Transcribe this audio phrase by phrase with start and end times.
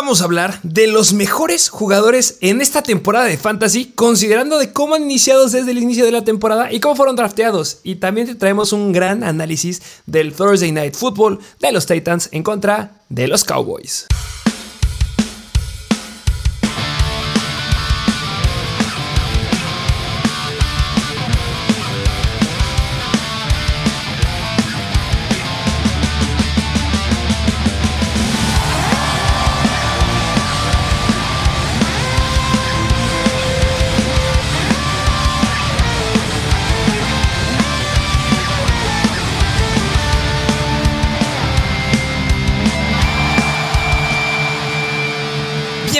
[0.00, 4.94] vamos a hablar de los mejores jugadores en esta temporada de Fantasy, considerando de cómo
[4.94, 7.80] han iniciado desde el inicio de la temporada y cómo fueron drafteados.
[7.82, 12.42] Y también te traemos un gran análisis del Thursday Night Football de los Titans en
[12.42, 14.06] contra de los Cowboys.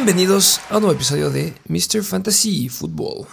[0.03, 2.03] Bienvenidos a un nuevo episodio de Mr.
[2.03, 3.27] Fantasy Football.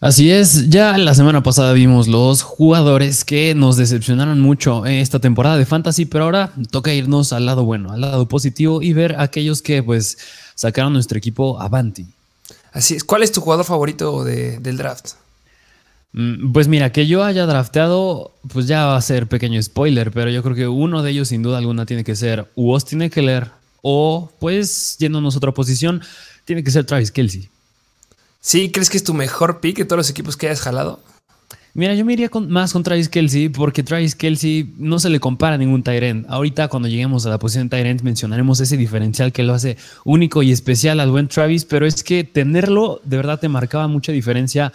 [0.00, 5.20] Así es, ya la semana pasada vimos los jugadores que nos decepcionaron mucho en esta
[5.20, 9.14] temporada de Fantasy, pero ahora toca irnos al lado bueno, al lado positivo y ver
[9.20, 10.18] aquellos que pues
[10.56, 12.08] sacaron nuestro equipo avanti.
[12.72, 15.10] Así es, ¿cuál es tu jugador favorito del draft?
[16.14, 20.30] Mm, pues mira, que yo haya drafteado, pues ya va a ser pequeño spoiler, pero
[20.30, 23.52] yo creo que uno de ellos sin duda alguna tiene que ser Austin Eckler
[23.86, 26.00] o, pues, yéndonos a otra posición,
[26.46, 27.50] tiene que ser Travis Kelsey.
[28.40, 28.70] ¿Sí?
[28.70, 31.00] ¿Crees que es tu mejor pick de todos los equipos que hayas jalado?
[31.74, 35.56] Mira, yo me iría más con Travis Kelsey porque Travis Kelsey no se le compara
[35.56, 36.24] a ningún Tyrant.
[36.30, 40.42] Ahorita, cuando lleguemos a la posición de Tyrant, mencionaremos ese diferencial que lo hace único
[40.42, 44.72] y especial al buen Travis, pero es que tenerlo de verdad te marcaba mucha diferencia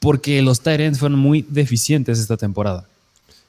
[0.00, 2.86] porque los Tyrants fueron muy deficientes esta temporada.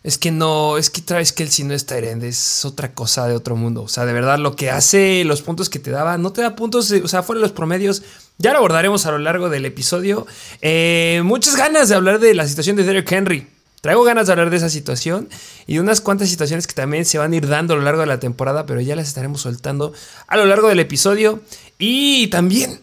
[0.01, 3.57] Es que no, es que Travis Kelsey no es Tyrend, es otra cosa de otro
[3.57, 3.83] mundo.
[3.83, 6.55] O sea, de verdad, lo que hace, los puntos que te daba, no te da
[6.55, 8.03] puntos, o sea, fuera de los promedios.
[8.37, 10.25] Ya lo abordaremos a lo largo del episodio.
[10.61, 13.47] Eh, muchas ganas de hablar de la situación de Derek Henry.
[13.81, 15.29] Traigo ganas de hablar de esa situación
[15.65, 18.01] y de unas cuantas situaciones que también se van a ir dando a lo largo
[18.01, 19.93] de la temporada, pero ya las estaremos soltando
[20.27, 21.41] a lo largo del episodio.
[21.77, 22.81] Y también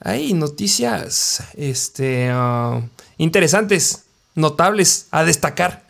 [0.00, 2.82] hay noticias este, uh,
[3.18, 5.85] interesantes, notables a destacar.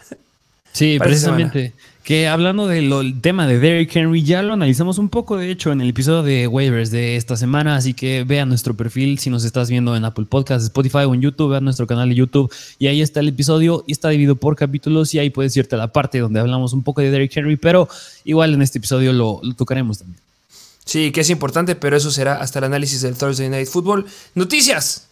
[0.76, 1.72] Sí, precisamente.
[2.04, 5.80] Que hablando del tema de Derrick Henry, ya lo analizamos un poco, de hecho, en
[5.80, 7.76] el episodio de waivers de esta semana.
[7.76, 11.22] Así que vea nuestro perfil si nos estás viendo en Apple Podcasts, Spotify o en
[11.22, 12.52] YouTube, vea nuestro canal de YouTube.
[12.78, 15.14] Y ahí está el episodio y está dividido por capítulos.
[15.14, 17.88] Y ahí puedes irte a la parte donde hablamos un poco de Derrick Henry, pero
[18.24, 20.20] igual en este episodio lo, lo tocaremos también.
[20.84, 24.04] Sí, que es importante, pero eso será hasta el análisis del Thursday Night Football.
[24.34, 25.06] Noticias.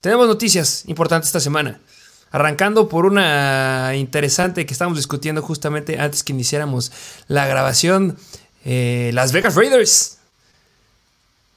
[0.00, 1.80] Tenemos noticias importantes esta semana.
[2.30, 6.92] Arrancando por una interesante que estábamos discutiendo justamente antes que iniciáramos
[7.26, 8.16] la grabación.
[8.64, 10.18] Eh, Las Vegas Raiders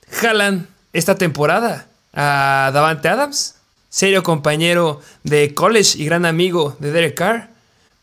[0.10, 3.56] jalan esta temporada a Davante Adams,
[3.90, 7.50] serio compañero de college y gran amigo de Derek Carr.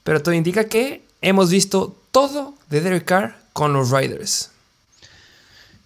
[0.04, 4.50] Pero todo indica que hemos visto todo de Derek Carr con los Raiders.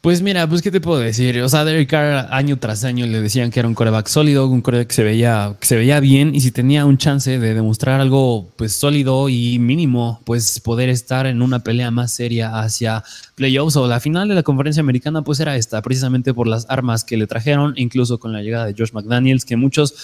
[0.05, 1.41] Pues mira, pues qué te puedo decir.
[1.41, 4.61] O sea, Derek Carr año tras año le decían que era un coreback sólido, un
[4.61, 8.03] coreback que se veía, que se veía bien y si tenía un chance de demostrar
[8.03, 13.03] algo pues sólido y mínimo, pues poder estar en una pelea más seria hacia
[13.35, 17.03] playoffs o la final de la conferencia americana, pues era esta, precisamente por las armas
[17.03, 19.95] que le trajeron, incluso con la llegada de Josh McDaniels, que muchos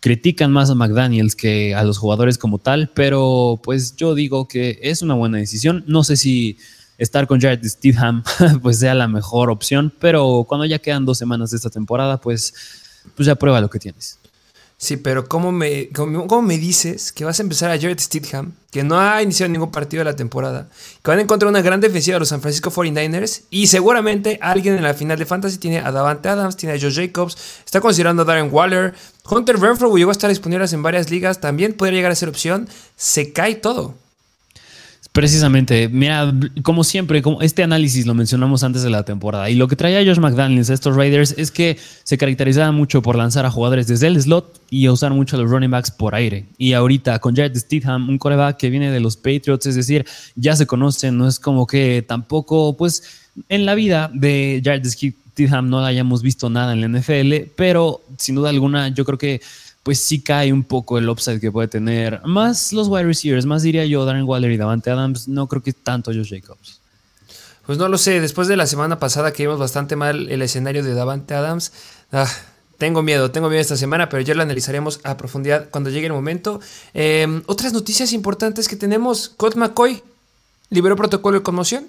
[0.00, 4.80] critican más a McDaniels que a los jugadores como tal, pero pues yo digo que
[4.82, 5.84] es una buena decisión.
[5.86, 6.58] No sé si
[6.98, 8.22] estar con Jared Stidham
[8.62, 12.54] pues sea la mejor opción, pero cuando ya quedan dos semanas de esta temporada, pues,
[13.14, 14.18] pues ya prueba lo que tienes.
[14.76, 18.82] Sí, pero ¿cómo me, cómo, me dices que vas a empezar a Jared Stidham, que
[18.82, 20.68] no ha iniciado ningún partido de la temporada,
[21.02, 24.74] que van a encontrar una gran defensiva de los San Francisco 49ers y seguramente alguien
[24.74, 28.22] en la final de Fantasy tiene a Davante Adams, tiene a Joe Jacobs, está considerando
[28.22, 28.94] a Darren Waller,
[29.30, 32.68] Hunter Renfro llegó a estar disponible en varias ligas, también podría llegar a ser opción,
[32.96, 33.94] se cae todo.
[35.14, 39.68] Precisamente, mira, como siempre, como este análisis lo mencionamos antes de la temporada y lo
[39.68, 43.50] que traía Josh McDaniels a estos Raiders es que se caracterizaba mucho por lanzar a
[43.52, 46.46] jugadores desde el slot y usar mucho a los running backs por aire.
[46.58, 50.04] Y ahorita con Jared Stidham, un coreback que viene de los Patriots, es decir,
[50.34, 53.04] ya se conocen, no es como que tampoco, pues
[53.48, 58.34] en la vida de Jared Stidham no hayamos visto nada en la NFL, pero sin
[58.34, 59.40] duda alguna yo creo que
[59.84, 62.20] pues sí cae un poco el upside que puede tener.
[62.24, 65.72] Más los wide receivers, más diría yo Darren Waller y Davante Adams, no creo que
[65.72, 66.80] tanto Josh Jacobs.
[67.66, 70.82] Pues no lo sé, después de la semana pasada que vimos bastante mal el escenario
[70.82, 71.72] de Davante Adams,
[72.12, 72.28] ah,
[72.78, 76.12] tengo miedo, tengo miedo esta semana, pero ya lo analizaremos a profundidad cuando llegue el
[76.14, 76.60] momento.
[76.94, 80.02] Em, otras noticias importantes que tenemos, Colt McCoy
[80.70, 81.86] liberó protocolo de conmoción,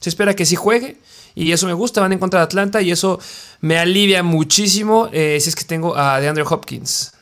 [0.00, 0.96] se espera que sí juegue.
[1.34, 3.20] Y eso me gusta, van en contra de Atlanta y eso
[3.60, 7.12] me alivia muchísimo eh, si es que tengo a DeAndre Hopkins.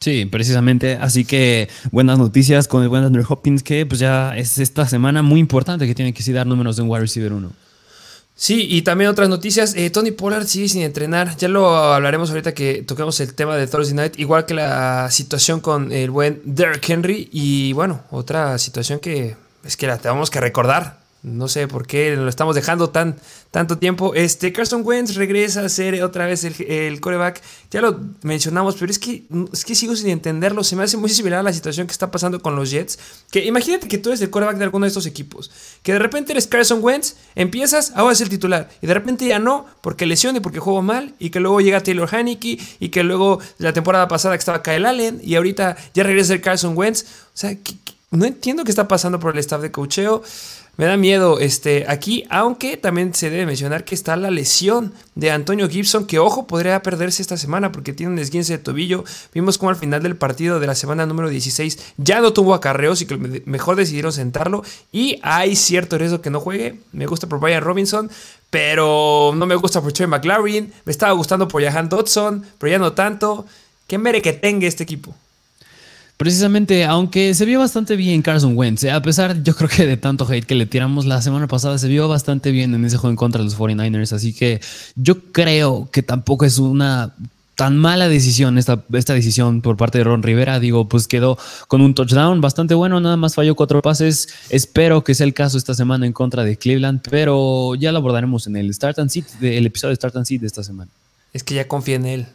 [0.00, 0.94] Sí, precisamente.
[0.94, 5.20] Así que buenas noticias con el buen Andrew Hopkins, que pues ya es esta semana
[5.20, 7.52] muy importante que tiene que sí dar números de un wide receiver 1.
[8.34, 9.74] Sí, y también otras noticias.
[9.76, 11.36] Eh, Tony Pollard sigue sin entrenar.
[11.36, 14.18] Ya lo hablaremos ahorita que toquemos el tema de Thursday Night.
[14.18, 17.28] Igual que la situación con el buen Derrick Henry.
[17.30, 20.99] Y bueno, otra situación que es que la tenemos que recordar.
[21.22, 23.16] No sé por qué lo estamos dejando tan,
[23.50, 24.14] tanto tiempo.
[24.14, 27.42] Este, Carson Wentz regresa a ser otra vez el, coreback.
[27.70, 30.64] Ya lo mencionamos, pero es que, es que sigo sin entenderlo.
[30.64, 32.98] Se me hace muy similar a la situación que está pasando con los Jets.
[33.30, 35.50] Que imagínate que tú eres el coreback de alguno de estos equipos.
[35.82, 38.70] Que de repente eres Carson Wentz, empiezas, ahora es el titular.
[38.80, 41.14] Y de repente ya no, porque lesión y porque juego mal.
[41.18, 42.58] Y que luego llega Taylor Haneke.
[42.78, 45.20] Y que luego la temporada pasada que estaba Kyle Allen.
[45.22, 47.02] Y ahorita ya regresa el Carson Wentz.
[47.02, 47.58] O sea,
[48.10, 50.22] no entiendo qué está pasando por el staff de cocheo.
[50.76, 55.30] Me da miedo este, aquí, aunque también se debe mencionar que está la lesión de
[55.30, 59.04] Antonio Gibson, que ojo, podría perderse esta semana porque tiene un esguince de tobillo.
[59.34, 63.02] Vimos como al final del partido de la semana número 16 ya no tuvo acarreos
[63.02, 64.64] y que mejor decidieron sentarlo.
[64.90, 66.80] Y hay cierto riesgo que no juegue.
[66.92, 68.10] Me gusta por Brian Robinson,
[68.48, 70.72] pero no me gusta por Trey McLaren.
[70.84, 73.44] Me estaba gustando por Jahan Dodson, pero ya no tanto.
[73.86, 75.14] ¿Qué mere que tenga este equipo?
[76.20, 79.96] Precisamente, aunque se vio bastante bien Carson Wentz, eh, a pesar yo creo que de
[79.96, 83.12] tanto hate que le tiramos la semana pasada, se vio bastante bien en ese juego
[83.12, 84.60] en contra de los 49ers, así que
[84.96, 87.14] yo creo que tampoco es una
[87.54, 90.60] tan mala decisión esta, esta decisión por parte de Ron Rivera.
[90.60, 91.38] Digo, pues quedó
[91.68, 94.28] con un touchdown bastante bueno, nada más falló cuatro pases.
[94.50, 98.46] Espero que sea el caso esta semana en contra de Cleveland, pero ya lo abordaremos
[98.46, 100.90] en el Start and Seat, el episodio de Start and Seat de esta semana.
[101.32, 102.26] Es que ya confía en él.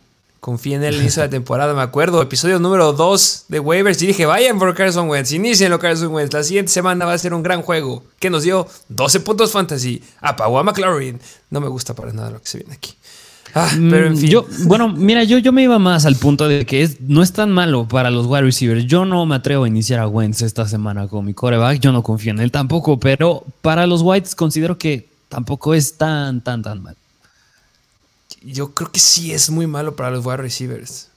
[0.46, 2.22] Confié en él inicio de la temporada, me acuerdo.
[2.22, 4.00] Episodio número 2 de Waivers.
[4.04, 6.36] Y dije, vayan por Carson Wentz, inicienlo Carson Wentz.
[6.36, 8.04] La siguiente semana va a ser un gran juego.
[8.20, 10.04] Que nos dio 12 puntos fantasy.
[10.22, 11.20] Apagó a McLaurin.
[11.50, 12.94] No me gusta para nada lo que se viene aquí.
[13.56, 14.30] Ah, pero en mm, fin.
[14.30, 17.34] Yo, bueno, mira, yo, yo me iba más al punto de que es, no es
[17.34, 18.86] tan malo para los wide receivers.
[18.86, 21.80] Yo no me atrevo a iniciar a Wentz esta semana con mi coreback.
[21.80, 23.00] Yo no confío en él tampoco.
[23.00, 26.96] Pero para los Whites considero que tampoco es tan, tan, tan mal
[28.46, 31.10] yo creo que sí es muy malo para los wide receivers.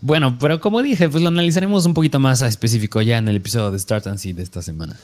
[0.00, 3.36] Bueno, pero como dije, pues lo analizaremos un poquito más a específico ya en el
[3.36, 4.96] episodio de Start and Seed de esta semana.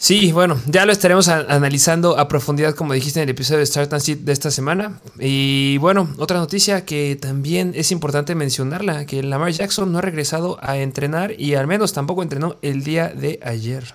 [0.00, 3.92] Sí, bueno, ya lo estaremos analizando a profundidad, como dijiste en el episodio de Start
[3.92, 5.00] and Seed de esta semana.
[5.18, 10.58] Y bueno, otra noticia que también es importante mencionarla, que Lamar Jackson no ha regresado
[10.62, 13.94] a entrenar y al menos tampoco entrenó el día de ayer.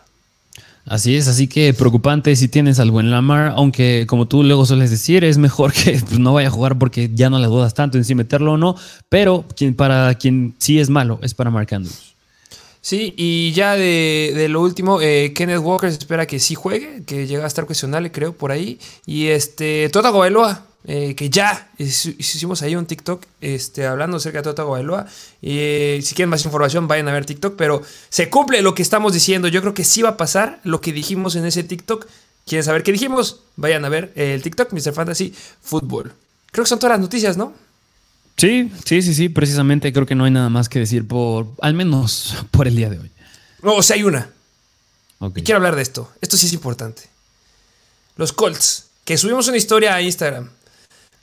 [0.85, 4.91] Así es, así que preocupante si tienes al buen Lamar, aunque como tú luego sueles
[4.91, 7.97] decir, es mejor que pues, no vaya a jugar porque ya no le dudas tanto
[7.97, 8.75] en si meterlo o no,
[9.07, 9.45] pero
[9.77, 12.13] para quien sí es malo es para Mark Andrews.
[12.81, 17.27] Sí, y ya de, lo último, eh, Kenneth Walker se espera que sí juegue, que
[17.27, 18.77] llega a estar cuestionable, creo, por ahí.
[19.06, 24.53] Y este, Tota Gobeloa, eh, que ya hicimos ahí un TikTok este, hablando acerca de
[24.53, 24.65] Tota.
[25.41, 27.56] Y eh, si quieren más información, vayan a ver TikTok.
[27.56, 29.47] Pero se cumple lo que estamos diciendo.
[29.47, 32.07] Yo creo que sí va a pasar lo que dijimos en ese TikTok.
[32.45, 33.41] ¿Quieren saber qué dijimos?
[33.56, 34.94] Vayan a ver el TikTok, Mr.
[34.94, 36.12] Fantasy Football.
[36.51, 37.53] Creo que son todas las noticias, ¿no?
[38.35, 39.30] Sí, sí, sí, sí.
[39.30, 42.89] Precisamente creo que no hay nada más que decir por, al menos por el día
[42.89, 43.12] de hoy.
[43.62, 44.30] No, o sea, hay una.
[45.35, 46.12] Y quiero hablar de esto.
[46.19, 47.03] Esto sí es importante.
[48.18, 50.50] Los Colts, que subimos una historia a Instagram.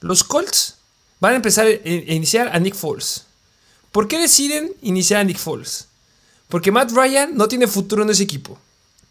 [0.00, 0.76] Los Colts
[1.20, 3.26] van a empezar a iniciar a Nick Foles.
[3.93, 5.88] ¿Por qué deciden iniciar a Nick Foles?
[6.49, 8.58] Porque Matt Ryan no tiene futuro en ese equipo.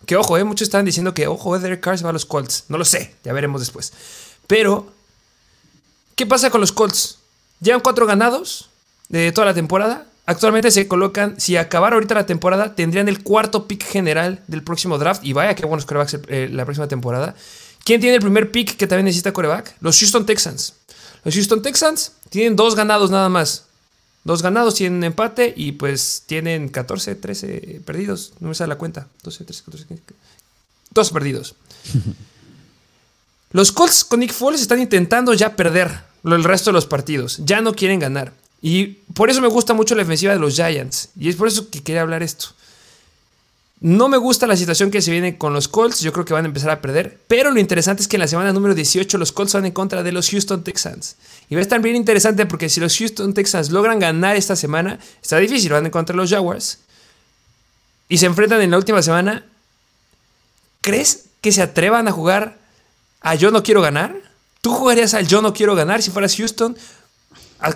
[0.06, 2.66] Que ojo, eh, muchos están diciendo que ojo, Derek Carr va a los Colts.
[2.68, 3.94] No lo sé, ya veremos después.
[4.48, 4.92] Pero,
[6.16, 7.20] ¿qué pasa con los Colts?
[7.62, 8.70] Llevan cuatro ganados
[9.10, 10.08] de toda la temporada.
[10.26, 14.98] Actualmente se colocan, si acabara ahorita la temporada, tendrían el cuarto pick general del próximo
[14.98, 15.24] draft.
[15.24, 17.36] Y vaya qué buenos corebacks eh, la próxima temporada.
[17.84, 19.76] ¿Quién tiene el primer pick que también necesita coreback?
[19.82, 20.74] Los Houston Texans.
[21.24, 23.66] Los Houston Texans tienen dos ganados nada más.
[24.24, 28.34] Dos ganados, tienen empate y pues tienen 14, 13 perdidos.
[28.40, 29.08] No me sale la cuenta.
[29.24, 30.04] 12, 13, 14, 15.
[30.92, 31.56] Dos perdidos.
[33.52, 37.40] Los Colts con Nick Foles están intentando ya perder el resto de los partidos.
[37.44, 38.34] Ya no quieren ganar.
[38.62, 41.10] Y por eso me gusta mucho la defensiva de los Giants.
[41.20, 42.50] Y es por eso que quería hablar esto.
[43.82, 46.44] No me gusta la situación que se viene con los Colts, yo creo que van
[46.44, 49.32] a empezar a perder, pero lo interesante es que en la semana número 18 los
[49.32, 51.16] Colts van en contra de los Houston Texans.
[51.50, 55.00] Y va a estar bien interesante porque si los Houston Texans logran ganar esta semana,
[55.22, 56.80] está difícil, van en contra de los Jaguars.
[58.10, 59.46] Y se enfrentan en la última semana.
[60.82, 62.58] ¿Crees que se atrevan a jugar
[63.22, 64.14] a yo no quiero ganar?
[64.60, 66.76] ¿Tú jugarías al yo no quiero ganar si fueras Houston?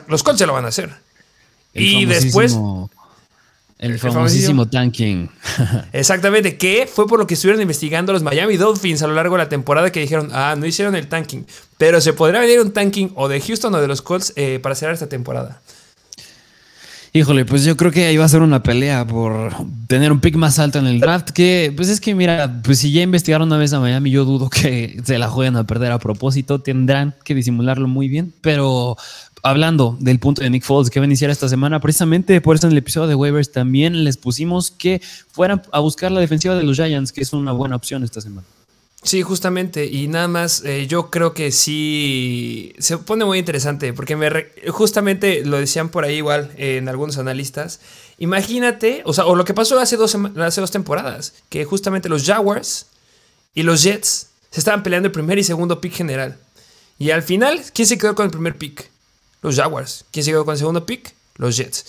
[0.08, 0.94] los Colts se lo van a hacer.
[1.74, 2.58] y después
[3.84, 5.30] el, famosísimo, tanking.
[5.94, 9.44] Exactamente, que fue por lo que estuvieron investigando los Miami Dolphins a lo largo de
[9.44, 11.46] la temporada que dijeron, ah, no hicieron el tanking.
[11.78, 14.74] Pero se podría venir un tanking o de Houston o de los Colts eh, para
[14.76, 15.62] cerrar esta temporada.
[17.16, 19.54] Híjole, pues yo creo que ahí va a ser una pelea por
[19.86, 21.30] tener un pick más alto en el draft.
[21.30, 24.50] Que, pues es que, mira, pues si ya investigaron una vez a Miami, yo dudo
[24.50, 26.62] que se la jueguen a perder a propósito.
[26.62, 28.34] Tendrán que disimularlo muy bien.
[28.42, 28.98] Pero
[29.44, 32.66] hablando del punto de Nick Foles que va a iniciar esta semana, precisamente por eso
[32.66, 36.64] en el episodio de waivers también les pusimos que fueran a buscar la defensiva de
[36.64, 38.48] los Giants, que es una buena opción esta semana.
[39.04, 39.86] Sí, justamente.
[39.86, 44.30] Y nada más, eh, yo creo que sí se pone muy interesante, porque me
[44.70, 47.82] justamente lo decían por ahí igual en algunos analistas.
[48.18, 52.26] Imagínate, o sea, o lo que pasó hace dos, hace dos temporadas, que justamente los
[52.26, 52.88] Jaguars
[53.54, 56.38] y los Jets se estaban peleando el primer y segundo pick general.
[56.98, 58.90] Y al final, ¿quién se quedó con el primer pick?
[59.42, 60.06] Los Jaguars.
[60.12, 61.14] ¿Quién se quedó con el segundo pick?
[61.36, 61.86] Los Jets.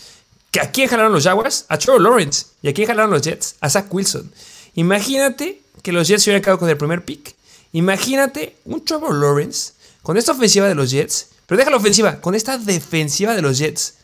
[0.61, 1.67] ¿A quién jalaron los Jaguars?
[1.69, 2.47] A Trevor Lawrence.
[2.63, 3.57] ¿Y a quién jalaron los Jets?
[3.61, 4.33] A Zach Wilson.
[4.75, 7.35] Imagínate que los Jets se hubieran quedado con el primer pick.
[7.73, 11.29] Imagínate un Trevor Lawrence con esta ofensiva de los Jets.
[11.47, 13.95] Pero deja la ofensiva, con esta defensiva de los Jets.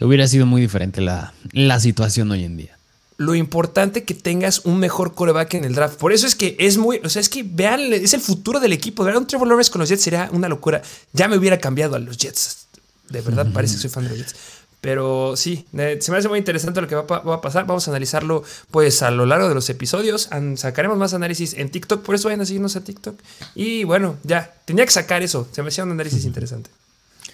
[0.00, 2.78] Hubiera sido muy diferente la, la situación hoy en día
[3.22, 5.96] lo importante que tengas un mejor coreback en el draft.
[5.96, 8.72] Por eso es que es muy, o sea, es que vean, es el futuro del
[8.72, 9.04] equipo.
[9.04, 10.82] Ver un Trevor Lawrence con los Jets sería una locura.
[11.12, 12.66] Ya me hubiera cambiado a los Jets.
[13.08, 14.34] De verdad, parece que soy fan de los Jets.
[14.82, 15.64] Pero sí,
[16.00, 17.66] se me hace muy interesante lo que va, a pasar.
[17.66, 20.28] Vamos a analizarlo pues a lo largo de los episodios.
[20.56, 23.14] sacaremos más análisis en TikTok, por eso vayan a seguirnos a TikTok.
[23.54, 25.48] Y bueno, ya, tenía que sacar eso.
[25.52, 26.68] Se me hacía un análisis interesante.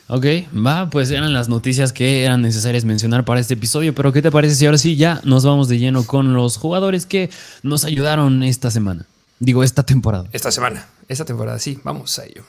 [0.09, 4.21] Ok, va, pues eran las noticias que eran necesarias mencionar para este episodio, pero ¿qué
[4.21, 7.31] te parece si ahora sí ya nos vamos de lleno con los jugadores que
[7.63, 9.07] nos ayudaron esta semana?
[9.39, 10.29] Digo, esta temporada.
[10.33, 12.43] Esta semana, esta temporada, sí, vamos a ello.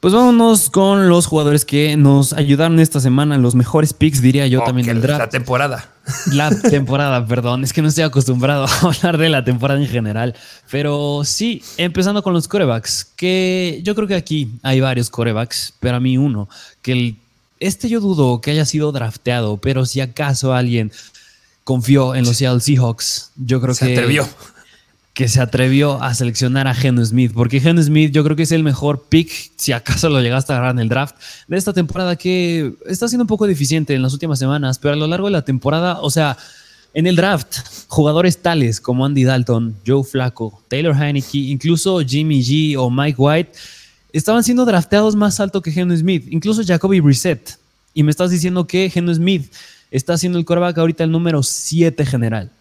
[0.00, 4.62] Pues vámonos con los jugadores que nos ayudaron esta semana, los mejores picks, diría yo
[4.62, 5.18] también del draft.
[5.18, 5.90] La temporada.
[6.30, 10.36] La temporada, perdón, es que no estoy acostumbrado a hablar de la temporada en general.
[10.70, 15.96] Pero sí, empezando con los corebacks, que yo creo que aquí hay varios corebacks, pero
[15.96, 16.48] a mí uno,
[16.80, 17.16] que el,
[17.58, 20.92] este yo dudo que haya sido drafteado, pero si acaso alguien
[21.64, 23.84] confió en los Seattle Seahawks, yo creo que...
[23.84, 24.28] Se atrevió
[25.18, 28.52] que se atrevió a seleccionar a Geno Smith, porque Geno Smith yo creo que es
[28.52, 31.16] el mejor pick, si acaso lo llegaste a agarrar en el draft,
[31.48, 34.96] de esta temporada que está siendo un poco deficiente en las últimas semanas, pero a
[34.96, 36.38] lo largo de la temporada, o sea,
[36.94, 37.52] en el draft,
[37.88, 43.50] jugadores tales como Andy Dalton, Joe Flacco, Taylor Heineke, incluso Jimmy G o Mike White,
[44.12, 47.58] estaban siendo drafteados más alto que Geno Smith, incluso Jacoby Brissett.
[47.92, 49.52] Y me estás diciendo que Geno Smith
[49.90, 52.52] está siendo el quarterback ahorita el número 7 general.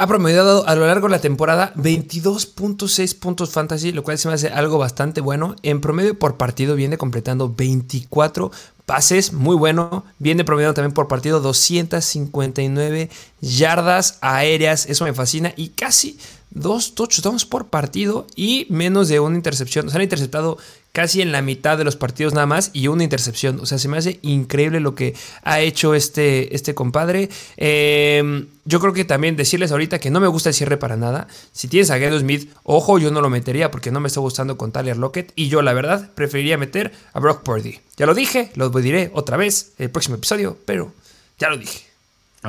[0.00, 4.34] Ha promediado a lo largo de la temporada 22.6 puntos fantasy, lo cual se me
[4.34, 5.56] hace algo bastante bueno.
[5.62, 8.50] En promedio por partido viene completando 24
[8.86, 10.06] pases, muy bueno.
[10.18, 13.10] Viene promediando también por partido 259
[13.42, 15.52] yardas aéreas, eso me fascina.
[15.54, 19.90] Y casi dos touchdowns por partido y menos de una intercepción.
[19.90, 20.56] Se han interceptado
[20.92, 23.60] casi en la mitad de los partidos nada más y una intercepción.
[23.60, 27.28] O sea, se me hace increíble lo que ha hecho este, este compadre.
[27.56, 31.28] Em, yo creo que también decirles ahorita que no me gusta el cierre para nada.
[31.52, 34.56] Si tienes a Geno Smith, ojo, yo no lo metería porque no me está gustando
[34.56, 35.32] con Tyler Lockett.
[35.36, 37.80] Y yo, la verdad, preferiría meter a Brock Purdy.
[37.96, 40.92] Ya lo dije, lo diré otra vez el próximo episodio, pero
[41.38, 41.80] ya lo dije.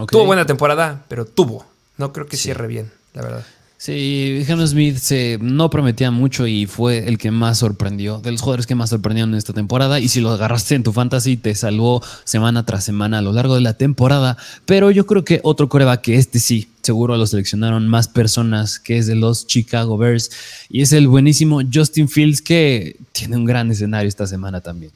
[0.07, 1.65] Tuvo buena temporada, pero tuvo.
[1.97, 3.45] No creo que cierre bien, la verdad.
[3.81, 8.39] Sí, Geno Smith se no prometía mucho y fue el que más sorprendió, de los
[8.39, 9.99] jugadores que más sorprendieron en esta temporada.
[9.99, 13.55] Y si lo agarraste en tu fantasy, te salvó semana tras semana a lo largo
[13.55, 14.37] de la temporada.
[14.67, 18.99] Pero yo creo que otro coreback que este sí, seguro lo seleccionaron más personas, que
[18.99, 20.29] es de los Chicago Bears.
[20.69, 24.91] Y es el buenísimo Justin Fields, que tiene un gran escenario esta semana también.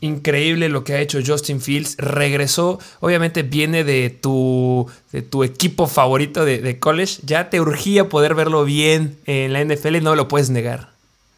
[0.00, 1.96] Increíble lo que ha hecho Justin Fields.
[1.98, 7.20] Regresó, obviamente viene de tu, de tu equipo favorito de, de college.
[7.24, 10.95] Ya te urgía poder verlo bien en la NFL no lo puedes negar.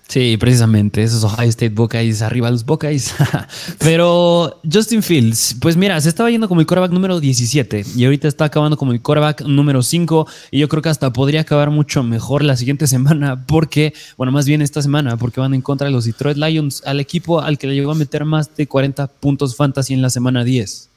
[0.08, 3.14] Sí, precisamente, esos Ohio State Buckeyes, arriba los Buckeyes.
[3.78, 8.26] Pero Justin Fields, pues mira, se estaba yendo como el quarterback número 17 y ahorita
[8.26, 12.02] está acabando como el quarterback número 5 y yo creo que hasta podría acabar mucho
[12.02, 15.92] mejor la siguiente semana porque, bueno, más bien esta semana, porque van en contra de
[15.92, 19.56] los Detroit Lions, al equipo al que le llegó a meter más de 40 puntos
[19.56, 20.88] fantasy en la semana 10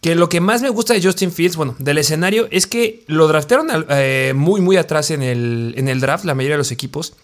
[0.00, 3.26] que lo que más me gusta de Justin Fields, bueno, del escenario, es que lo
[3.26, 7.14] draftearon eh, muy, muy atrás en el, en el draft, la mayoría de los equipos.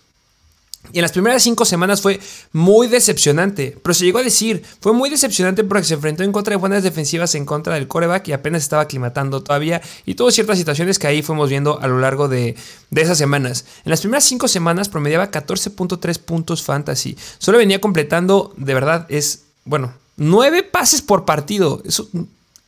[0.93, 2.21] Y en las primeras cinco semanas fue
[2.53, 6.53] muy decepcionante, pero se llegó a decir, fue muy decepcionante porque se enfrentó en contra
[6.53, 10.59] de buenas defensivas en contra del coreback y apenas estaba aclimatando todavía y tuvo ciertas
[10.59, 12.55] situaciones que ahí fuimos viendo a lo largo de,
[12.91, 13.65] de esas semanas.
[13.85, 19.45] En las primeras cinco semanas promediaba 14.3 puntos fantasy, solo venía completando, de verdad, es,
[19.65, 21.83] bueno, nueve pases por partido.
[21.85, 22.09] Eso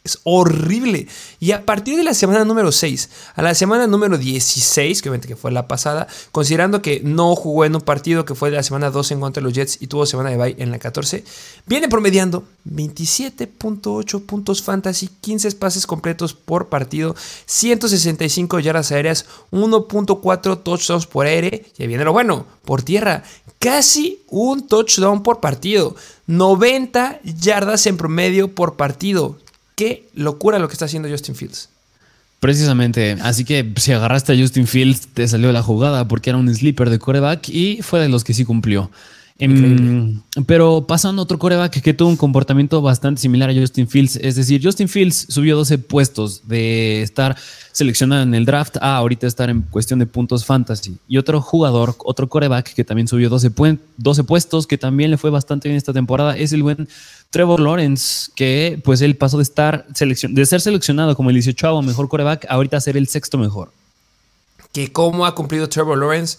[0.06, 1.08] Es horrible.
[1.40, 5.28] Y a partir de la semana número 6 a la semana número 16, que obviamente
[5.28, 8.62] que fue la pasada, considerando que no jugó en un partido que fue de la
[8.62, 11.24] semana 12 en contra de los Jets y tuvo semana de bye en la 14,
[11.66, 17.14] viene promediando 27.8 puntos fantasy, 15 pases completos por partido,
[17.46, 21.66] 165 yardas aéreas, 1.4 touchdowns por aire.
[21.78, 23.22] Y viene lo bueno, por tierra,
[23.58, 25.96] casi un touchdown por partido,
[26.26, 29.38] 90 yardas en promedio por partido.
[29.76, 31.68] Qué locura lo que está haciendo Justin Fields.
[32.40, 36.52] Precisamente, así que si agarraste a Justin Fields, te salió la jugada porque era un
[36.54, 38.90] sleeper de coreback y fue de los que sí cumplió.
[39.38, 44.16] Em, pero pasando a otro coreback que tuvo un comportamiento bastante similar a Justin Fields,
[44.16, 47.36] es decir, Justin Fields subió 12 puestos de estar
[47.70, 50.96] seleccionado en el draft a ahorita estar en cuestión de puntos fantasy.
[51.06, 53.50] Y otro jugador, otro coreback que también subió 12,
[53.98, 56.88] 12 puestos, que también le fue bastante bien esta temporada, es el buen
[57.28, 62.08] Trevor Lawrence, que pues él pasó de estar de ser seleccionado como el 18 mejor
[62.08, 63.70] coreback, ahorita a ser el sexto mejor.
[64.72, 66.38] Que cómo ha cumplido Trevor Lawrence,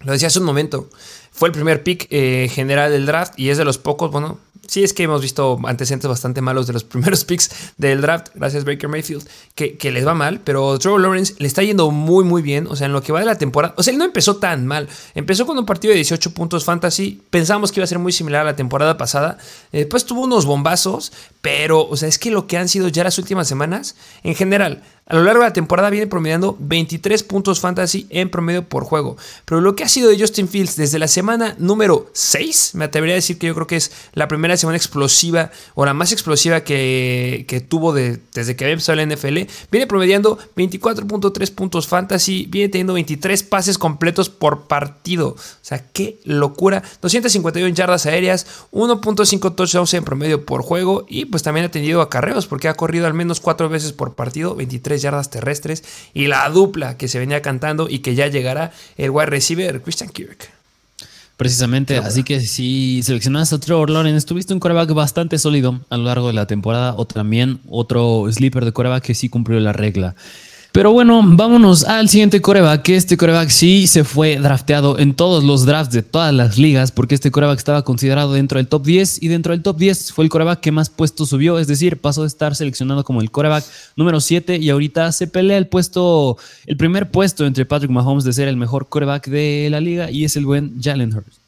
[0.00, 0.88] lo decía hace un momento,
[1.32, 4.82] fue el primer pick eh, general del draft y es de los pocos, bueno, sí
[4.84, 8.88] es que hemos visto antecedentes bastante malos de los primeros picks del draft, gracias Baker
[8.88, 12.66] Mayfield, que, que, les va mal, pero Trevor Lawrence le está yendo muy, muy bien.
[12.66, 14.66] O sea, en lo que va de la temporada, o sea, él no empezó tan
[14.66, 14.88] mal.
[15.14, 17.22] Empezó con un partido de 18 puntos fantasy.
[17.30, 19.38] Pensamos que iba a ser muy similar a la temporada pasada.
[19.72, 23.04] Eh, después tuvo unos bombazos, pero, o sea, es que lo que han sido ya
[23.04, 27.60] las últimas semanas, en general, a lo largo de la temporada viene promediando 23 puntos
[27.60, 29.16] fantasy en promedio por juego.
[29.44, 33.14] Pero lo que ha sido de Justin Fields desde la semana número 6, me atrevería
[33.14, 36.62] a decir que yo creo que es la primera semana explosiva o la más explosiva
[36.62, 42.68] que, que tuvo desde que había empezado la NFL, viene promediando 24.3 puntos fantasy, viene
[42.68, 45.28] teniendo 23 pases completos por partido.
[45.28, 46.82] O sea, qué locura.
[47.00, 52.48] 251 yardas aéreas, 1.5 touchdowns en promedio por juego y pues también ha tenido acarreos
[52.48, 55.84] porque ha corrido al menos 4 veces por partido, 23 yardas terrestres
[56.14, 60.10] y la dupla que se venía cantando y que ya llegará el wide receiver Christian
[60.10, 60.50] Kirk.
[61.36, 66.04] Precisamente, así que si seleccionaste a Trevor Lawrence, tuviste un coreback bastante sólido a lo
[66.04, 70.14] largo de la temporada o también otro sleeper de coreback que sí cumplió la regla.
[70.76, 75.64] Pero bueno, vámonos al siguiente coreback, este coreback sí se fue drafteado en todos los
[75.64, 79.28] drafts de todas las ligas, porque este coreback estaba considerado dentro del top 10 y
[79.28, 82.28] dentro del top 10 fue el coreback que más puestos subió, es decir, pasó de
[82.28, 83.64] estar seleccionado como el coreback
[83.96, 86.36] número 7 y ahorita se pelea el puesto,
[86.66, 90.26] el primer puesto entre Patrick Mahomes de ser el mejor coreback de la liga y
[90.26, 91.45] es el buen Jalen Hurts.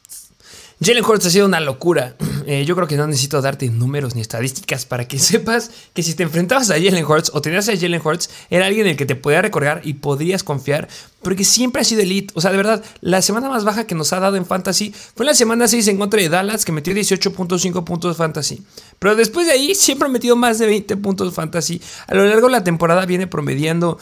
[0.81, 2.17] Jalen Hurts ha sido una locura.
[2.49, 6.15] Eh, yo creo que no necesito darte números ni estadísticas para que sepas que si
[6.15, 9.05] te enfrentabas a Jalen Hurts o tenías a Jalen Hurts, era alguien en el que
[9.05, 10.89] te podía recorrer y podrías confiar,
[11.21, 12.33] porque siempre ha sido elite.
[12.35, 15.27] O sea, de verdad, la semana más baja que nos ha dado en fantasy fue
[15.27, 18.63] la semana 6 en contra de Dallas, que metió 18.5 puntos fantasy.
[18.99, 21.83] Pero después de ahí, siempre ha metido más de 20 puntos fantasy.
[22.07, 23.99] A lo largo de la temporada viene promediando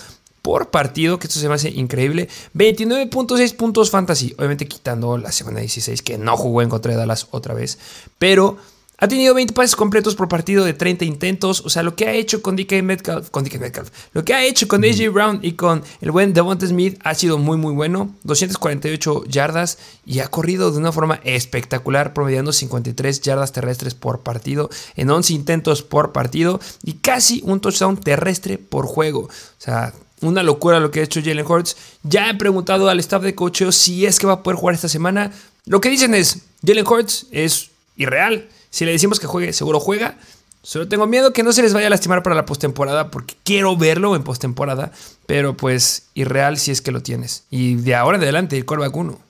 [0.46, 2.28] por partido, que esto se me hace increíble.
[2.54, 7.26] 29.6 puntos fantasy, obviamente quitando la semana 16 que no jugó en contra de Dallas
[7.32, 7.80] otra vez,
[8.20, 8.56] pero
[8.98, 11.62] ha tenido 20 pases completos por partido de 30 intentos.
[11.66, 14.44] O sea, lo que ha hecho con DK Metcalf, con DK Metcalf, lo que ha
[14.44, 18.14] hecho con AJ Brown y con el buen Devonta Smith ha sido muy, muy bueno.
[18.22, 24.70] 248 yardas y ha corrido de una forma espectacular, promediando 53 yardas terrestres por partido,
[24.94, 29.22] en 11 intentos por partido y casi un touchdown terrestre por juego.
[29.22, 31.76] O sea, una locura lo que ha hecho Jalen Hurts.
[32.02, 34.88] Ya he preguntado al staff de cocheo si es que va a poder jugar esta
[34.88, 35.32] semana.
[35.66, 38.48] Lo que dicen es, Jalen Hurts es irreal.
[38.70, 40.18] Si le decimos que juegue, seguro juega.
[40.62, 43.76] Solo tengo miedo que no se les vaya a lastimar para la postemporada porque quiero
[43.76, 44.90] verlo en postemporada.
[45.26, 47.44] Pero pues irreal si es que lo tienes.
[47.50, 49.25] Y de ahora en adelante, el quarterback 1.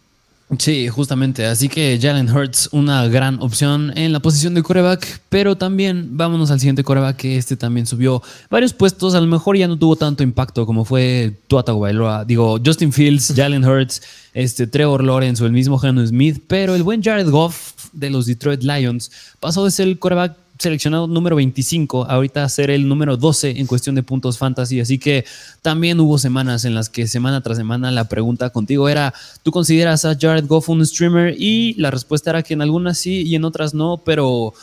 [0.59, 1.45] Sí, justamente.
[1.45, 5.21] Así que Jalen Hurts, una gran opción en la posición de coreback.
[5.29, 9.17] Pero también vámonos al siguiente coreback, que este también subió varios puestos.
[9.17, 12.25] A lo mejor ya no tuvo tanto impacto como fue Tua Tagovailoa.
[12.25, 14.03] Digo, Justin Fields, Jalen Hurts,
[14.35, 16.41] este, Trevor Lawrence o el mismo Geno Smith.
[16.47, 21.07] Pero el buen Jared Goff de los Detroit Lions pasó de ser el coreback seleccionado
[21.07, 24.81] número 25, ahorita a ser el número 12 en cuestión de puntos fantasy.
[24.81, 25.25] Así que
[25.63, 30.05] también hubo semanas en las que semana tras semana la pregunta contigo era, ¿tú consideras
[30.05, 31.35] a Jared Goff un streamer?
[31.39, 34.55] Y la respuesta era que en algunas sí y en otras no, pero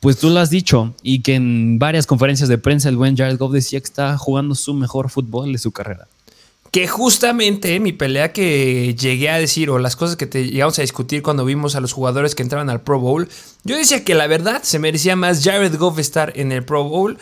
[0.00, 3.38] pues tú lo has dicho y que en varias conferencias de prensa el buen Jared
[3.38, 6.08] Goff decía que está jugando su mejor fútbol de su carrera
[6.72, 10.82] que justamente mi pelea que llegué a decir o las cosas que te llegamos a
[10.82, 13.28] discutir cuando vimos a los jugadores que entraban al Pro Bowl,
[13.62, 17.18] yo decía que la verdad se merecía más Jared Goff estar en el Pro Bowl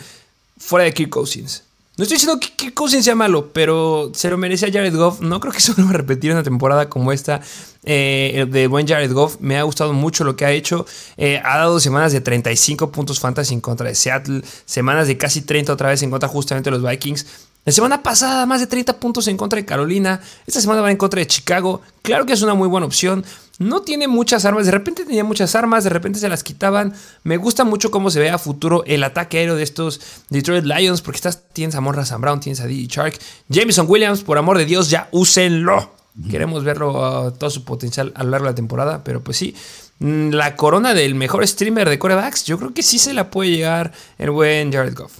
[0.57, 1.63] fuera de Kirk Cousins.
[1.97, 5.19] No estoy diciendo que, que Cousins sea malo, pero se lo merece a Jared Goff.
[5.19, 7.41] No creo que se vuelva a repetir una temporada como esta
[7.83, 9.35] eh, de buen Jared Goff.
[9.41, 10.85] Me ha gustado mucho lo que ha hecho.
[11.17, 15.41] Eh, ha dado semanas de 35 puntos fantasy en contra de Seattle, semanas de casi
[15.41, 17.25] 30 otra vez en contra justamente de los Vikings.
[17.63, 20.19] La semana pasada, más de 30 puntos en contra de Carolina.
[20.47, 21.81] Esta semana va en contra de Chicago.
[22.01, 23.23] Claro que es una muy buena opción.
[23.59, 24.65] No tiene muchas armas.
[24.65, 26.95] De repente tenía muchas armas, de repente se las quitaban.
[27.23, 31.03] Me gusta mucho cómo se ve a futuro el ataque aéreo de estos Detroit Lions.
[31.03, 32.87] Porque estás, tienes a Morra Sam Brown, tienes a D.
[32.87, 33.19] Shark.
[33.47, 35.93] Jameson Williams, por amor de Dios, ya úsenlo.
[36.31, 39.03] Queremos verlo uh, todo su potencial a lo largo de la temporada.
[39.03, 39.55] Pero pues sí,
[39.99, 43.51] mm, la corona del mejor streamer de corebacks, yo creo que sí se la puede
[43.51, 45.19] llegar el buen Jared Goff.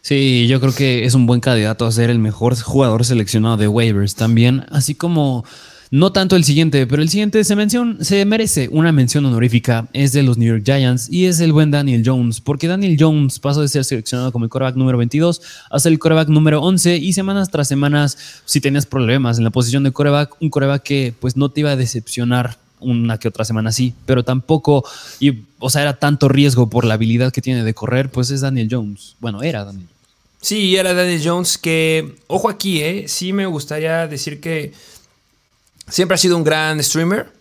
[0.00, 3.68] Sí, yo creo que es un buen candidato a ser el mejor jugador seleccionado de
[3.68, 5.44] waivers también, así como
[5.90, 7.56] no tanto el siguiente, pero el siguiente se,
[8.00, 11.70] se merece una mención honorífica, es de los New York Giants y es el buen
[11.70, 15.78] Daniel Jones, porque Daniel Jones pasó de ser seleccionado como el coreback número 22 a
[15.78, 19.82] ser el coreback número 11 y semanas tras semanas, si tenías problemas en la posición
[19.82, 23.72] de coreback, un coreback que pues no te iba a decepcionar una que otra semana
[23.72, 24.84] sí, pero tampoco,
[25.20, 28.40] y, o sea, era tanto riesgo por la habilidad que tiene de correr, pues es
[28.40, 29.16] Daniel Jones.
[29.20, 29.98] Bueno, era Daniel Jones.
[30.40, 33.04] Sí, era Daniel Jones que, ojo aquí, ¿eh?
[33.08, 34.72] sí me gustaría decir que
[35.88, 37.32] siempre ha sido un gran streamer,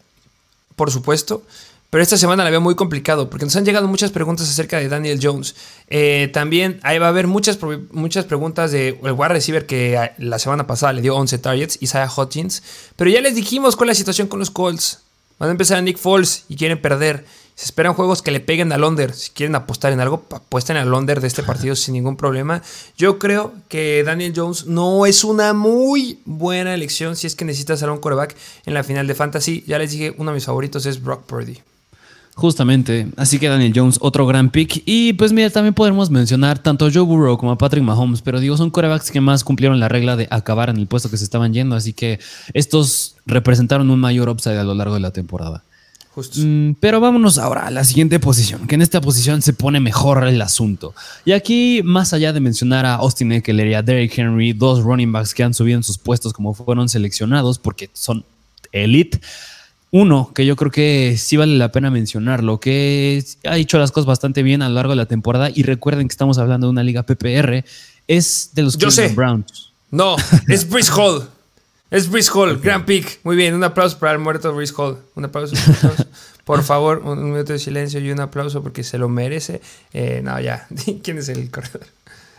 [0.76, 1.44] por supuesto,
[1.90, 4.90] pero esta semana la veo muy complicado porque nos han llegado muchas preguntas acerca de
[4.90, 5.56] Daniel Jones.
[5.88, 7.58] Eh, también ahí va a haber muchas,
[7.92, 12.12] muchas preguntas de el wide receiver que la semana pasada le dio 11 targets, Isaiah
[12.14, 12.62] Hodgins,
[12.96, 15.02] pero ya les dijimos cuál es la situación con los Colts.
[15.40, 17.26] Van a empezar a Nick Foles y quieren perder.
[17.56, 19.14] Se esperan juegos que le peguen al under.
[19.14, 22.62] Si quieren apostar en algo, apuesten al under de este partido sin ningún problema.
[22.98, 27.82] Yo creo que Daniel Jones no es una muy buena elección si es que necesitas
[27.82, 29.64] a un coreback en la final de Fantasy.
[29.68, 31.62] Ya les dije, uno de mis favoritos es Brock Purdy.
[32.38, 34.84] Justamente, así que Daniel Jones, otro gran pick.
[34.86, 38.40] Y pues mira, también podemos mencionar tanto a Joe Burrow como a Patrick Mahomes, pero
[38.40, 41.24] digo, son corebacks que más cumplieron la regla de acabar en el puesto que se
[41.24, 42.20] estaban yendo, así que
[42.54, 45.64] estos representaron un mayor upside a lo largo de la temporada.
[46.14, 46.40] Justo.
[46.40, 50.24] Mm, pero vámonos ahora a la siguiente posición, que en esta posición se pone mejor
[50.28, 50.94] el asunto.
[51.26, 55.12] Y aquí, más allá de mencionar a Austin Eckler y a Derrick Henry, dos running
[55.12, 58.24] backs que han subido en sus puestos como fueron seleccionados porque son
[58.72, 59.20] elite,
[59.92, 64.06] uno que yo creo que sí vale la pena mencionarlo, que ha hecho las cosas
[64.06, 66.84] bastante bien a lo largo de la temporada y recuerden que estamos hablando de una
[66.84, 67.64] liga PPR,
[68.08, 69.72] es de los Cleveland Browns.
[69.92, 70.16] No,
[70.48, 71.30] es Brice Hall.
[71.90, 73.22] Es Brice Hall, gran pick.
[73.24, 74.98] Muy bien, un aplauso para el muerto Brice Hall.
[75.16, 75.56] Un aplauso.
[76.44, 79.62] Por favor, un, minuto de silencio y un aplauso porque se lo merece.
[79.94, 80.68] Eh, no, ya.
[81.04, 81.88] ¿Quién es el corredor?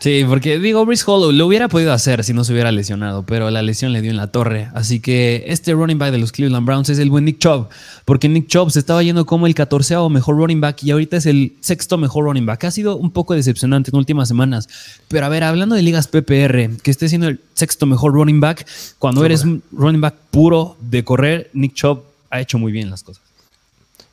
[0.01, 3.51] Sí, porque digo, Brice Hollow lo hubiera podido hacer si no se hubiera lesionado, pero
[3.51, 4.69] la lesión le dio en la torre.
[4.73, 7.69] Así que este running back de los Cleveland Browns es el buen Nick Chubb,
[8.05, 11.27] porque Nick Chubb se estaba yendo como el catorceavo mejor running back y ahorita es
[11.27, 12.63] el sexto mejor running back.
[12.65, 14.69] Ha sido un poco decepcionante en últimas semanas.
[15.09, 18.69] Pero a ver, hablando de ligas PPR, que esté siendo el sexto mejor running back,
[19.01, 23.03] cuando eres un running back puro de correr, Nick Chubb ha hecho muy bien las
[23.03, 23.28] cosas.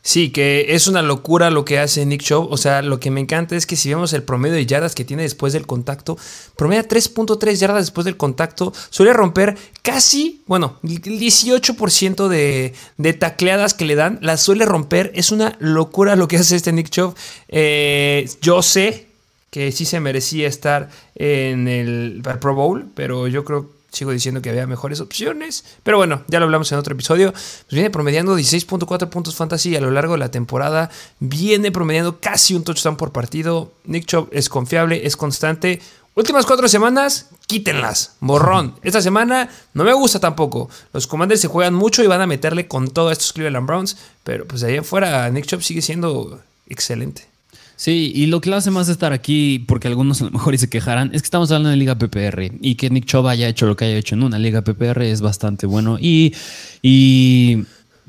[0.08, 2.52] Sí, que es una locura lo que hace Nick Chubb.
[2.52, 5.04] O sea, lo que me encanta es que si vemos el promedio de yardas que
[5.04, 6.16] tiene después del contacto,
[6.56, 13.74] promedia 3.3 yardas después del contacto, suele romper casi, bueno, el 18% de, de tacleadas
[13.74, 15.12] que le dan, las suele romper.
[15.16, 17.16] Es una locura lo que hace este Nick Chubb.
[17.48, 19.08] Eh, yo sé
[19.50, 24.50] que sí se merecía estar en el Pro Bowl, pero yo creo Sigo diciendo que
[24.50, 25.64] había mejores opciones.
[25.84, 27.32] Pero bueno, ya lo hablamos en otro episodio.
[27.32, 30.90] Pues viene promediando 16.4 puntos fantasy a lo largo de la temporada.
[31.20, 33.72] Viene promediando casi un touchdown por partido.
[33.86, 35.82] Nick Chubb es confiable, es constante.
[36.14, 38.16] Últimas cuatro semanas, quítenlas.
[38.20, 38.76] Borrón.
[38.84, 40.70] Esta semana no me gusta tampoco.
[40.92, 43.98] Los Commanders se juegan mucho y van a meterle con todo estos Cleveland Browns.
[44.24, 47.35] Pero pues de ahí afuera, Nick Chubb sigue siendo excelente.
[47.78, 50.58] Sí, y lo que lo hace más estar aquí, porque algunos a lo mejor y
[50.58, 53.66] se quejarán, es que estamos hablando de Liga PPR y que Nick Chubb haya hecho
[53.66, 54.40] lo que haya hecho en una.
[54.40, 56.34] Liga PPR es bastante bueno y,
[56.82, 57.66] y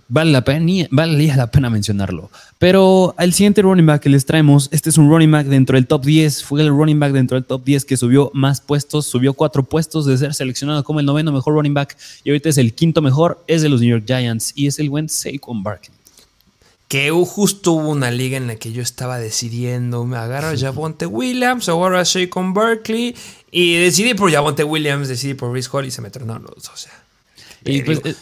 [0.09, 2.31] vale, la pena, vale la pena mencionarlo.
[2.61, 5.89] Pero el siguiente running back que les traemos, este es un running back dentro del
[5.89, 9.35] top 10, fue el running back dentro del top 10 que subió más puestos, subió
[9.35, 12.73] cuatro puestos de ser seleccionado como el noveno mejor running back y ahorita es el
[12.73, 15.96] quinto mejor, es de los New York Giants y es el buen Saquon Barkley
[16.89, 21.07] que justo hubo una liga en la que yo estaba decidiendo, me agarro a Javonte
[21.07, 23.15] Williams, agarro a Shaquon Berkeley
[23.51, 26.69] y decidí por Javonte Williams, decidí por Rhys Hall y se me tornaron los dos,
[26.73, 26.93] o sea.
[27.65, 28.15] Pues, eh,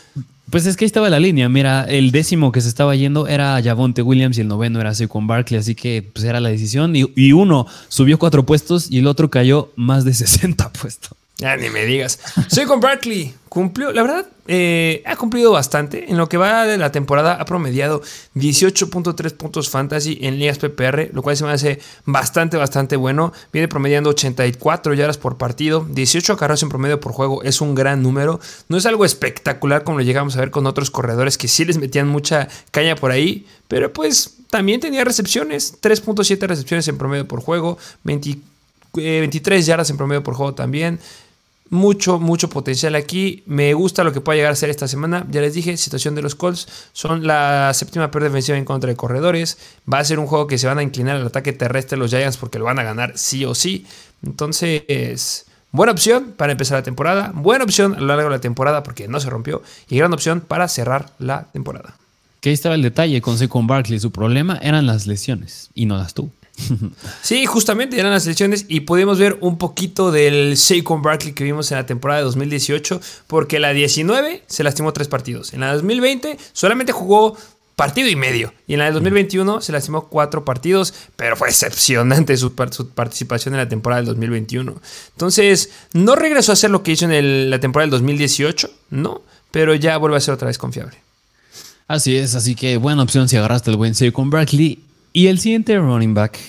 [0.50, 3.61] pues, es que ahí estaba la línea, mira, el décimo que se estaba yendo era
[3.62, 7.12] Javonte Williams y el noveno era Shaquon Barkley, así que pues era la decisión y,
[7.14, 11.18] y uno subió cuatro puestos y el otro cayó más de 60 puestos.
[11.37, 12.20] Ya ni me digas.
[12.49, 13.35] Soy con Barkley.
[13.49, 16.11] Cumplió, la verdad, eh, ha cumplido bastante.
[16.11, 18.03] En lo que va de la temporada ha promediado
[18.35, 23.33] 18.3 puntos fantasy en ligas PPR, lo cual se me hace bastante, bastante bueno.
[23.53, 27.42] Viene promediando 84 yardas por partido, 18 carros en promedio por juego.
[27.42, 28.40] Es un gran número.
[28.68, 31.79] No es algo espectacular como lo llegamos a ver con otros corredores que sí les
[31.79, 35.81] metían mucha caña por ahí, pero pues también tenía recepciones.
[35.81, 38.37] 3.7 recepciones en promedio por juego, 23
[38.97, 41.01] eh, yardas en promedio por juego también
[41.75, 43.43] mucho, mucho potencial aquí.
[43.47, 45.27] Me gusta lo que pueda llegar a ser esta semana.
[45.31, 46.67] Ya les dije, situación de los Colts.
[46.93, 49.59] Son la séptima peor defensiva en contra de corredores.
[49.93, 52.39] Va a ser un juego que se van a inclinar al ataque terrestre los Giants
[52.39, 53.87] porque lo van a ganar sí o sí.
[54.25, 57.33] Entonces, buena opción para empezar la temporada.
[57.35, 59.63] Buena opción a lo largo de la temporada porque no se rompió.
[59.91, 61.97] Y gran opción para cerrar la temporada.
[62.41, 63.99] Que ahí estaba el detalle con Saquon Barkley.
[63.99, 66.31] Su problema eran las lesiones y no las tuvo.
[67.23, 71.71] Sí, justamente eran las elecciones y pudimos ver un poquito del Saquon Barkley que vimos
[71.73, 75.53] en la temporada de 2018, porque la 19 se lastimó tres partidos.
[75.53, 77.37] En la 2020 solamente jugó
[77.77, 78.53] partido y medio.
[78.67, 83.61] Y en la de 2021 se lastimó cuatro partidos, pero fue excepcionante su, participación en
[83.61, 84.75] la temporada del 2021.
[85.12, 89.75] Entonces, no regresó a hacer lo que hizo en la temporada del 2018, no, pero
[89.75, 90.97] ya vuelve a ser otra vez confiable.
[91.87, 94.81] Así es, así que buena opción si agarraste el buen Saquon Barkley.
[95.16, 96.40] Y el siguiente running back,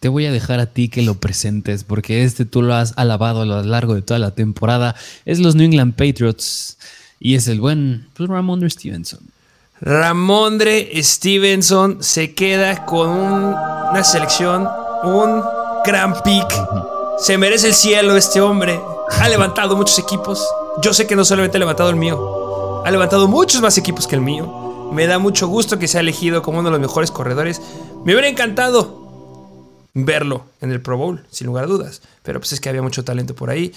[0.00, 3.42] te voy a dejar a ti que lo presentes, porque este tú lo has alabado
[3.42, 4.96] a lo largo de toda la temporada.
[5.26, 6.76] Es los New England Patriots
[7.20, 9.20] y es el buen pues, Ramondre Stevenson.
[9.80, 14.66] Ramondre Stevenson se queda con una selección,
[15.04, 15.44] un
[15.86, 16.52] gran pick.
[17.20, 18.80] Se merece el cielo este hombre.
[19.20, 20.44] Ha levantado muchos equipos.
[20.82, 24.16] Yo sé que no solamente ha levantado el mío, ha levantado muchos más equipos que
[24.16, 24.90] el mío.
[24.92, 27.62] Me da mucho gusto que sea elegido como uno de los mejores corredores.
[28.04, 29.00] Me hubiera encantado
[29.92, 32.00] verlo en el Pro Bowl, sin lugar a dudas.
[32.22, 33.72] Pero pues es que había mucho talento por ahí.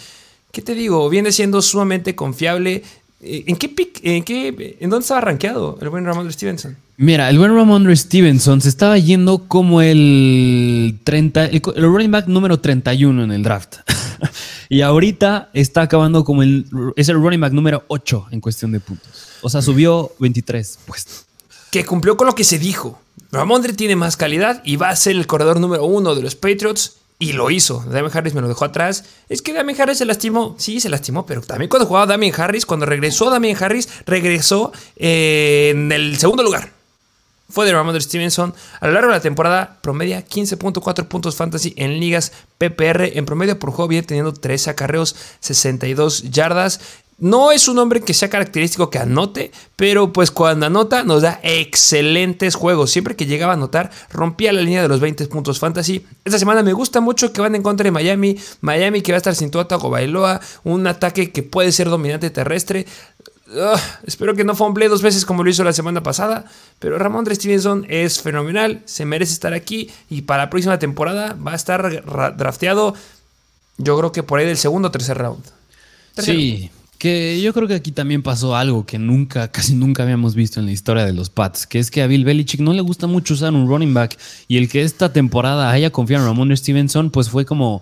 [0.52, 1.10] ¿Qué te digo?
[1.10, 2.84] Viene siendo sumamente confiable.
[3.22, 6.78] Eh, ¿En qué pick, en qué, en dónde estaba rankeado el buen Ramondre Stevenson?
[6.96, 12.60] Mira, el buen Ramondre Stevenson se estaba yendo como el 30, el, running back número
[12.60, 13.78] 31 en el draft.
[14.70, 18.80] y ahorita está acabando como el, es el running back número 8 en cuestión de
[18.80, 19.12] puntos.
[19.42, 21.26] O sea, subió 23 puestos.
[21.72, 23.03] Que cumplió con lo que se dijo.
[23.34, 26.98] Ramondre tiene más calidad y va a ser el corredor número uno de los Patriots.
[27.18, 27.84] Y lo hizo.
[27.88, 29.06] Damien Harris me lo dejó atrás.
[29.30, 30.56] Es que Damien Harris se lastimó.
[30.60, 35.70] Sí, se lastimó, pero también cuando jugaba Damien Harris, cuando regresó Damien Harris, regresó eh,
[35.74, 36.74] en el segundo lugar.
[37.50, 38.54] Fue de Ramondre Stevenson.
[38.80, 43.18] A lo largo de la temporada, promedia 15.4 puntos fantasy en ligas PPR.
[43.18, 46.82] En promedio por juego viene teniendo 13 acarreos, 62 yardas.
[47.18, 51.40] No es un hombre que sea característico que anote, pero pues cuando anota nos da
[51.44, 52.92] excelentes juegos.
[52.92, 56.06] Siempre que llegaba a anotar, rompía la línea de los 20 puntos fantasy.
[56.26, 58.38] Esta semana me gusta mucho que van en contra de Miami.
[58.62, 62.86] Miami que va a estar sin Tua Bailoa, un ataque que puede ser dominante terrestre.
[64.06, 66.46] espero que no fumble dos veces como lo hizo la semana pasada.
[66.80, 71.54] Pero Ramón Stevenson es fenomenal, se merece estar aquí y para la próxima temporada va
[71.54, 72.04] a estar
[72.36, 72.96] drafteado.
[73.78, 75.44] Yo creo que por ahí del segundo o tercer round.
[76.18, 76.70] Sí,
[77.04, 80.66] que yo creo que aquí también pasó algo que nunca, casi nunca habíamos visto en
[80.68, 83.34] la historia de los Pats, que es que a Bill Belichick no le gusta mucho
[83.34, 87.30] usar un running back y el que esta temporada haya confiado en Ramón Stevenson, pues
[87.30, 87.82] fue como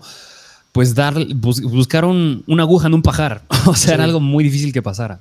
[0.72, 3.42] pues dar, buscar una aguja en un pajar.
[3.66, 5.20] O sea, era algo muy difícil que pasara.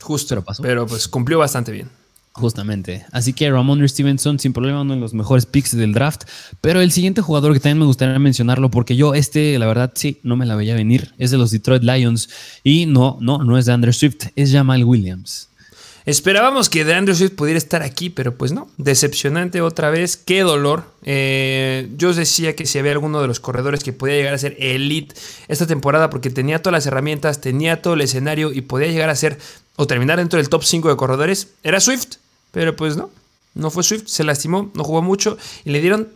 [0.00, 0.62] Justo, pero pasó.
[0.62, 1.88] Pero pues cumplió bastante bien.
[2.32, 3.04] Justamente.
[3.10, 6.24] Así que Ramon Stevenson, sin problema, uno de los mejores picks del draft.
[6.60, 10.20] Pero el siguiente jugador que también me gustaría mencionarlo, porque yo, este, la verdad, sí,
[10.22, 12.28] no me la veía venir, es de los Detroit Lions.
[12.62, 15.50] Y no, no, no es de Andrew Swift, es Jamal Williams.
[16.06, 18.68] Esperábamos que de Andrew Swift pudiera estar aquí, pero pues no.
[18.78, 20.16] Decepcionante otra vez.
[20.16, 20.84] Qué dolor.
[21.04, 24.56] Eh, yo decía que si había alguno de los corredores que podía llegar a ser
[24.58, 25.14] elite
[25.48, 29.14] esta temporada, porque tenía todas las herramientas, tenía todo el escenario y podía llegar a
[29.14, 29.38] ser
[29.76, 32.16] o terminar dentro del top 5 de corredores, era Swift.
[32.52, 33.10] Pero pues no,
[33.54, 36.08] no fue Swift, se lastimó, no jugó mucho y le dieron,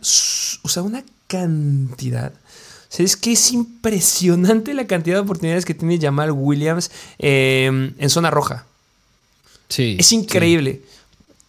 [0.63, 2.33] o sea, una cantidad.
[2.33, 7.93] O sea, es que es impresionante la cantidad de oportunidades que tiene Jamal Williams em,
[7.97, 8.65] en zona roja.
[9.67, 9.97] Sí.
[9.99, 10.81] Es increíble.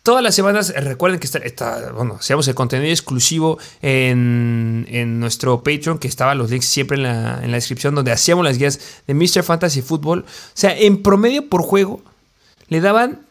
[0.03, 5.65] Todas las semanas, recuerden que está, está bueno, seamos el contenido exclusivo en, en, nuestro
[5.65, 8.79] Patreon, que estaban los links siempre en la, en la descripción, donde hacíamos las guías
[9.07, 9.43] de Mr.
[9.43, 10.21] Fantasy Football.
[10.21, 12.03] O sea, en promedio por juego,
[12.69, 13.26] le daban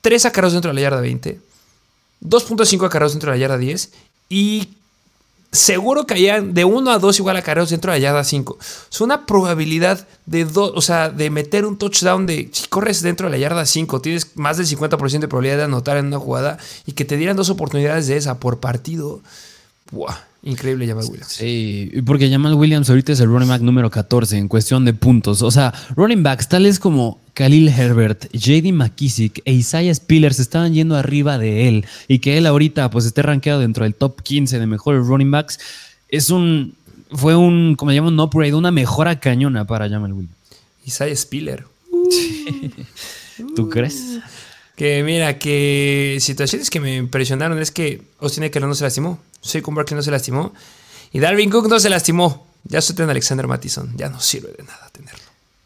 [0.00, 1.40] 3 acarreos dentro de la yarda 20,
[2.22, 3.92] 2.5 acarreos dentro de la yarda 10
[4.28, 4.68] y
[5.52, 8.58] seguro caían de 1 a 2 igual acarreos dentro de la yarda 5.
[8.90, 13.32] Es una probabilidad de, o sea, de meter un touchdown de si corres dentro de
[13.32, 16.92] la yarda 5, tienes más del 50% de probabilidad de anotar en una jugada y
[16.92, 19.20] que te dieran dos oportunidades de esa por partido.
[19.90, 21.32] Buah, Increíble Jamal Williams.
[21.32, 25.42] Sí, porque Jamal Williams ahorita es el running back número 14 en cuestión de puntos.
[25.42, 30.72] O sea, running backs tales como Khalil Herbert, JD McKissick e Isaiah Spiller se estaban
[30.72, 34.60] yendo arriba de él y que él ahorita pues esté rankeado dentro del top 15
[34.60, 35.58] de mejores running backs
[36.08, 36.74] es un
[37.10, 40.36] fue un como llaman un upgrade, una mejora cañona para Jamal Williams.
[40.86, 41.66] Isaiah Spiller.
[43.56, 44.20] ¿Tú crees?
[44.76, 49.74] Que mira, que situaciones que me impresionaron es que Austin Eckler no se lastimó, Saquon
[49.74, 50.52] Barkley no se lastimó
[51.12, 52.46] y Darwin Cook no se lastimó.
[52.64, 55.20] Ya en Alexander Mattison, ya no sirve de nada tenerlo.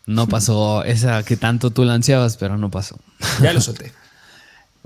[0.06, 2.98] No pasó esa que tanto tú la ansiabas, pero no pasó.
[3.42, 3.92] Ya lo solté.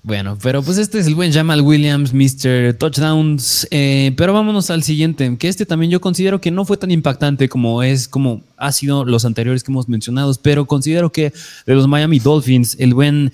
[0.06, 2.74] Bueno, pero pues este es el buen Jamal Williams, Mr.
[2.74, 3.66] Touchdowns.
[3.70, 7.48] Eh, pero vámonos al siguiente, que este también yo considero que no fue tan impactante
[7.48, 11.32] como es, como ha sido los anteriores que hemos mencionado, pero considero que
[11.64, 13.32] de los Miami Dolphins, el buen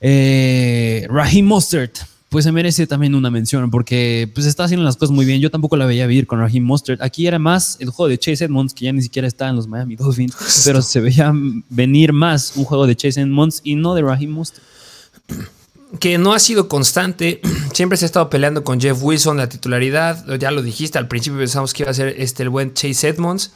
[0.00, 5.14] eh, Raheem Mostert, pues se merece también una mención porque pues está haciendo las cosas
[5.14, 5.40] muy bien.
[5.40, 7.00] Yo tampoco la veía vivir con Raheem Mostert.
[7.00, 9.66] Aquí era más el juego de Chase Edmonds, que ya ni siquiera está en los
[9.66, 11.32] Miami Dolphins, pero se veía
[11.70, 14.62] venir más un juego de Chase Edmonds y no de Raheem Mostert
[16.00, 17.40] que no ha sido constante.
[17.72, 20.38] Siempre se ha estado peleando con Jeff Wilson la titularidad.
[20.38, 23.52] Ya lo dijiste, al principio pensamos que iba a ser este, el buen Chase Edmonds.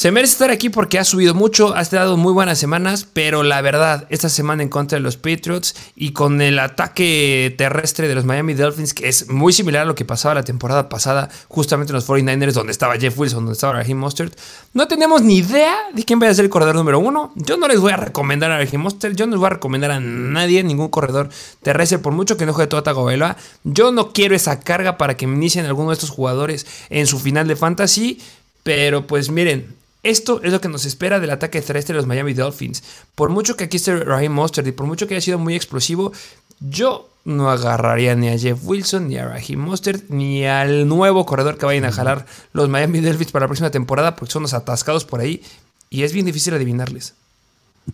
[0.00, 3.60] Se merece estar aquí porque ha subido mucho, ha estado muy buenas semanas, pero la
[3.60, 8.24] verdad, esta semana en contra de los Patriots y con el ataque terrestre de los
[8.24, 11.96] Miami Dolphins, que es muy similar a lo que pasaba la temporada pasada, justamente en
[11.96, 14.34] los 49ers, donde estaba Jeff Wilson, donde estaba Raheem Mostert,
[14.72, 17.34] no tenemos ni idea de quién va a ser el corredor número uno.
[17.34, 19.90] Yo no les voy a recomendar a Raheem Mostert, yo no les voy a recomendar
[19.90, 21.28] a nadie, ningún corredor
[21.62, 23.36] terrestre, por mucho que no juegue Tota Tagovailoa.
[23.64, 27.18] Yo no quiero esa carga para que me inicien alguno de estos jugadores en su
[27.18, 28.18] final de fantasy,
[28.62, 32.34] pero pues miren, esto es lo que nos espera del ataque terrestre de los Miami
[32.34, 32.82] Dolphins.
[33.14, 36.12] Por mucho que aquí esté Raheem Mostert y por mucho que haya sido muy explosivo,
[36.60, 41.58] yo no agarraría ni a Jeff Wilson, ni a Raheem Mostert, ni al nuevo corredor
[41.58, 45.04] que vayan a jalar los Miami Dolphins para la próxima temporada, porque son los atascados
[45.04, 45.42] por ahí
[45.90, 47.14] y es bien difícil adivinarles.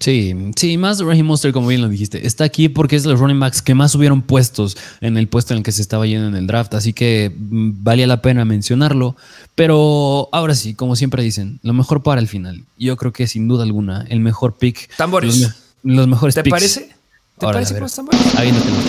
[0.01, 3.21] Sí, sí, más Raheem Monster, como bien lo dijiste, está aquí porque es de los
[3.21, 6.29] running backs que más hubieron puestos en el puesto en el que se estaba yendo
[6.29, 9.17] en el draft, así que mm, valía la pena mencionarlo.
[9.55, 12.65] Pero ahora sí, como siempre dicen, lo mejor para el final.
[12.79, 14.95] Yo creo que sin duda alguna, el mejor pick.
[14.97, 15.55] Tambores.
[15.83, 16.91] Los, mejores ¿Te parece?
[17.39, 18.21] ¿Te parece con los tambores?
[18.37, 18.85] Ahí no tenemos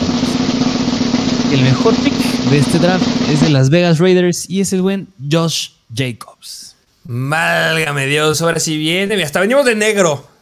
[1.52, 2.14] El mejor pick
[2.50, 6.76] de este draft es de Las Vegas Raiders y es el buen Josh Jacobs.
[7.06, 9.22] Válgame Dios, ahora sí viene.
[9.24, 10.37] Hasta venimos de negro.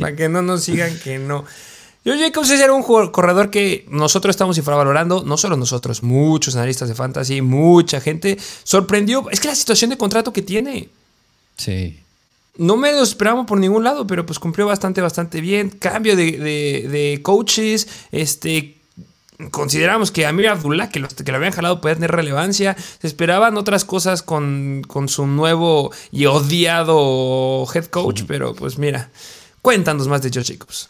[0.00, 1.44] Para que no nos sigan que no.
[2.04, 6.94] Yo Jacobs era un corredor que nosotros estamos infravalorando, no solo nosotros, muchos analistas de
[6.94, 9.28] fantasy, mucha gente sorprendió.
[9.30, 10.88] Es que la situación de contrato que tiene.
[11.56, 12.00] Sí.
[12.56, 15.70] No me lo esperábamos por ningún lado, pero pues cumplió bastante, bastante bien.
[15.70, 18.78] Cambio de, de coaches, este,
[19.50, 22.76] consideramos que Amir Abdullah, que lo, que lo habían jalado, puede tener relevancia.
[23.00, 29.10] Se esperaban otras cosas con, su nuevo y odiado head coach, pero pues mira,
[29.62, 30.88] cuéntanos más de Josh Jacobs.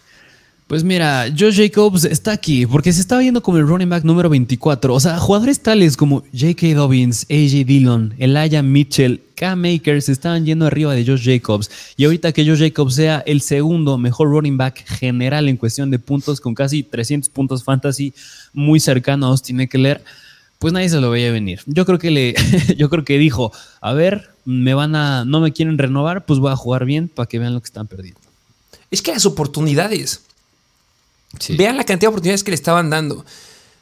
[0.68, 4.28] Pues mira, Josh Jacobs está aquí porque se estaba viendo como el running back número
[4.28, 4.92] 24.
[4.92, 6.74] O sea, jugadores tales como J.K.
[6.74, 7.64] Dobbins, A.J.
[7.64, 11.70] Dillon, Elijah Mitchell, K-Makers estaban yendo arriba de Josh Jacobs.
[11.96, 15.98] Y ahorita que Josh Jacobs sea el segundo mejor running back general en cuestión de
[15.98, 18.12] puntos, con casi 300 puntos fantasy,
[18.52, 20.04] muy cercano a Austin Eckler,
[20.58, 21.60] pues nadie se lo veía venir.
[21.64, 22.34] Yo creo que le,
[22.76, 26.52] yo creo que dijo, a ver, me van a, no me quieren renovar, pues voy
[26.52, 28.27] a jugar bien para que vean lo que están perdiendo.
[28.90, 30.22] Es que las oportunidades
[31.50, 33.24] Vean la cantidad de oportunidades que le estaban dando.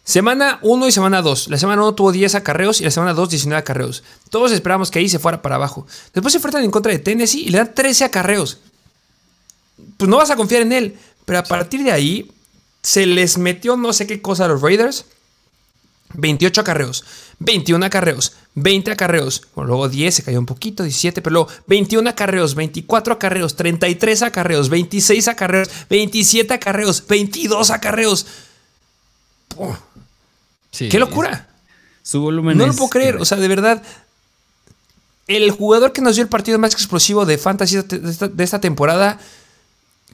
[0.05, 1.49] Semana 1 y semana 2.
[1.49, 4.03] La semana 1 tuvo 10 acarreos y la semana 2 19 acarreos.
[4.31, 5.87] Todos esperamos que ahí se fuera para abajo.
[6.13, 8.59] Después se enfrentan en contra de Tennessee y le dan 13 acarreos.
[9.97, 10.99] Pues no vas a confiar en él.
[11.25, 12.31] Pero a partir de ahí
[12.83, 15.07] se les metió no sé qué cosa a los Raiders.
[16.15, 17.05] 28 acarreos,
[17.39, 22.09] 21 acarreos, 20 acarreos, bueno, luego 10 se cayó un poquito, 17, pero luego 21
[22.09, 28.27] acarreos, 24 acarreos, 33 acarreos, 26 acarreos, 27 acarreos, 22 acarreos.
[30.71, 31.49] ¡Qué locura!
[32.03, 33.83] Su volumen No lo puedo creer, o sea, de verdad.
[35.27, 39.19] El jugador que nos dio el partido más explosivo de fantasy de esta temporada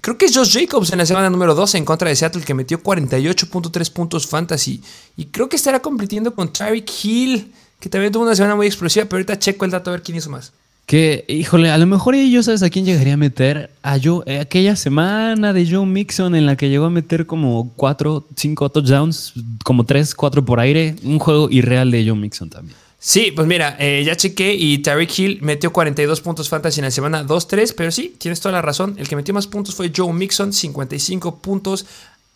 [0.03, 2.55] Creo que es Josh Jacobs en la semana número 12 en contra de Seattle que
[2.55, 4.83] metió 48.3 puntos fantasy.
[5.17, 9.05] Y creo que estará compitiendo con Tyreek Hill, que también tuvo una semana muy explosiva,
[9.05, 10.53] pero ahorita checo el dato a ver quién hizo más.
[10.87, 13.71] Que, híjole, a lo mejor yo sabes a quién llegaría a meter.
[13.85, 17.73] A yo, eh, aquella semana de Joe Mixon en la que llegó a meter como
[17.77, 20.97] 4, 5 touchdowns, como 3, 4 por aire.
[21.05, 22.77] Un juego irreal de Joe Mixon también.
[23.05, 26.93] Sí, pues mira, eh, ya chequé y Tariq Hill metió 42 puntos fantasy en la
[26.93, 28.95] semana 2-3, pero sí, tienes toda la razón.
[28.97, 31.85] El que metió más puntos fue Joe Mixon, 55 puntos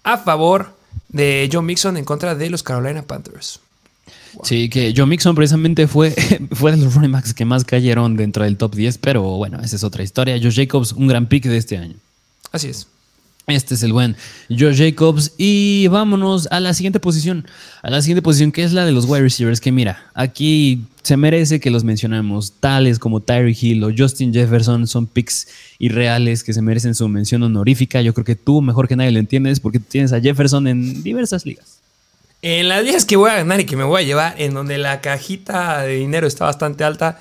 [0.03, 0.75] a favor
[1.09, 3.61] de Joe Mixon en contra de los Carolina Panthers.
[4.43, 6.11] Sí, que Joe Mixon precisamente fue,
[6.51, 9.77] fue de los running backs que más cayeron dentro del top 10, pero bueno, esa
[9.77, 10.37] es otra historia.
[10.43, 11.95] Joe Jacobs, un gran pick de este año.
[12.51, 12.89] Así es.
[13.49, 14.17] Este es el buen
[14.51, 15.33] Joe Jacobs.
[15.39, 17.47] Y vámonos a la siguiente posición.
[17.83, 19.61] A la siguiente posición, que es la de los wide receivers.
[19.61, 22.55] Que mira, aquí se merece que los mencionemos.
[22.59, 25.47] Tales como Tyree Hill o Justin Jefferson son picks
[25.79, 28.03] irreales que se merecen su mención honorífica.
[28.03, 31.47] Yo creo que tú, mejor que nadie, lo entiendes porque tienes a Jefferson en diversas
[31.47, 31.79] ligas.
[32.43, 34.77] En las ligas que voy a ganar y que me voy a llevar, en donde
[34.77, 37.21] la cajita de dinero está bastante alta,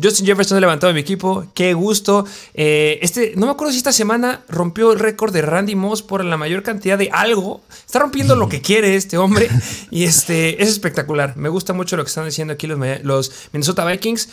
[0.00, 2.24] Justin Jefferson ha levantado mi equipo, qué gusto.
[2.54, 6.24] Eh, este, no me acuerdo si esta semana rompió el récord de Randy Moss por
[6.24, 7.60] la mayor cantidad de algo.
[7.84, 9.50] Está rompiendo lo que quiere este hombre
[9.90, 11.36] y este es espectacular.
[11.36, 14.28] Me gusta mucho lo que están diciendo aquí los, los Minnesota Vikings.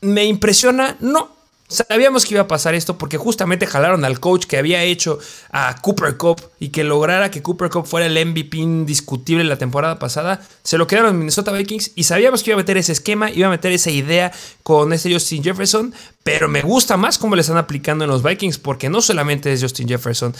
[0.00, 1.30] Me impresiona, no,
[1.72, 5.18] Sabíamos que iba a pasar esto porque justamente jalaron al coach que había hecho
[5.50, 9.98] a Cooper Cup y que lograra que Cooper Cup fuera el MVP indiscutible la temporada
[9.98, 10.42] pasada.
[10.62, 13.50] Se lo quedaron Minnesota Vikings y sabíamos que iba a meter ese esquema, iba a
[13.50, 18.04] meter esa idea con este Justin Jefferson, pero me gusta más cómo le están aplicando
[18.04, 20.34] en los Vikings porque no solamente es Justin Jefferson,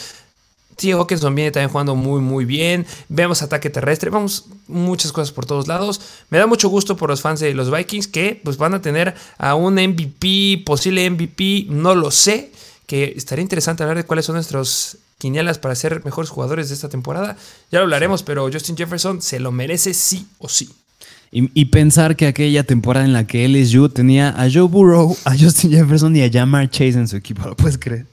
[0.76, 0.92] T.
[0.92, 2.86] Hawkinson viene también jugando muy, muy bien.
[3.08, 4.10] Vemos ataque terrestre.
[4.10, 6.00] Vamos muchas cosas por todos lados.
[6.30, 9.14] Me da mucho gusto por los fans de los Vikings que pues, van a tener
[9.38, 12.52] a un MVP, posible MVP, no lo sé.
[12.86, 16.88] Que estaría interesante hablar de cuáles son nuestros quinielas para ser mejores jugadores de esta
[16.88, 17.36] temporada.
[17.70, 20.68] Ya lo hablaremos, pero Justin Jefferson se lo merece sí o sí.
[21.30, 25.30] Y, y, pensar que aquella temporada en la que LSU tenía a Joe Burrow, a
[25.38, 28.04] Justin Jefferson y a Jamar Chase en su equipo, ¿lo puedes creer?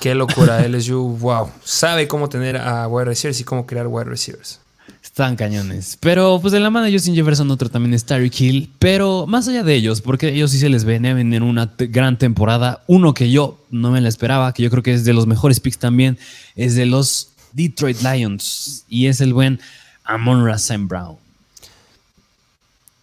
[0.00, 1.50] Qué locura, LSU, wow.
[1.64, 4.60] Sabe cómo tener a wide receivers y cómo crear wide receivers.
[5.02, 5.96] Están cañones.
[6.00, 8.72] Pero pues de la mano de Justin Jefferson, otro también es Tyreek Hill.
[8.78, 12.82] Pero más allá de ellos, porque ellos sí se les ven en una gran temporada.
[12.86, 15.60] Uno que yo no me la esperaba, que yo creo que es de los mejores
[15.60, 16.18] picks también,
[16.56, 18.84] es de los Detroit Lions.
[18.88, 19.60] Y es el buen
[20.04, 20.84] Amon St.
[20.86, 21.16] Brown.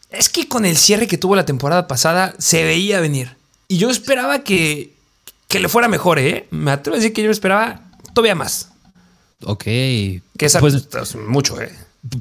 [0.09, 3.38] Es que con el cierre que tuvo la temporada pasada se veía venir.
[3.70, 4.93] Y yo esperaba que
[5.51, 6.47] que le fuera mejor, ¿eh?
[6.49, 7.81] Me atrevo a decir que yo esperaba
[8.13, 8.69] todavía más.
[9.43, 9.63] Ok.
[9.63, 11.71] Que esa pues, es mucho, ¿eh?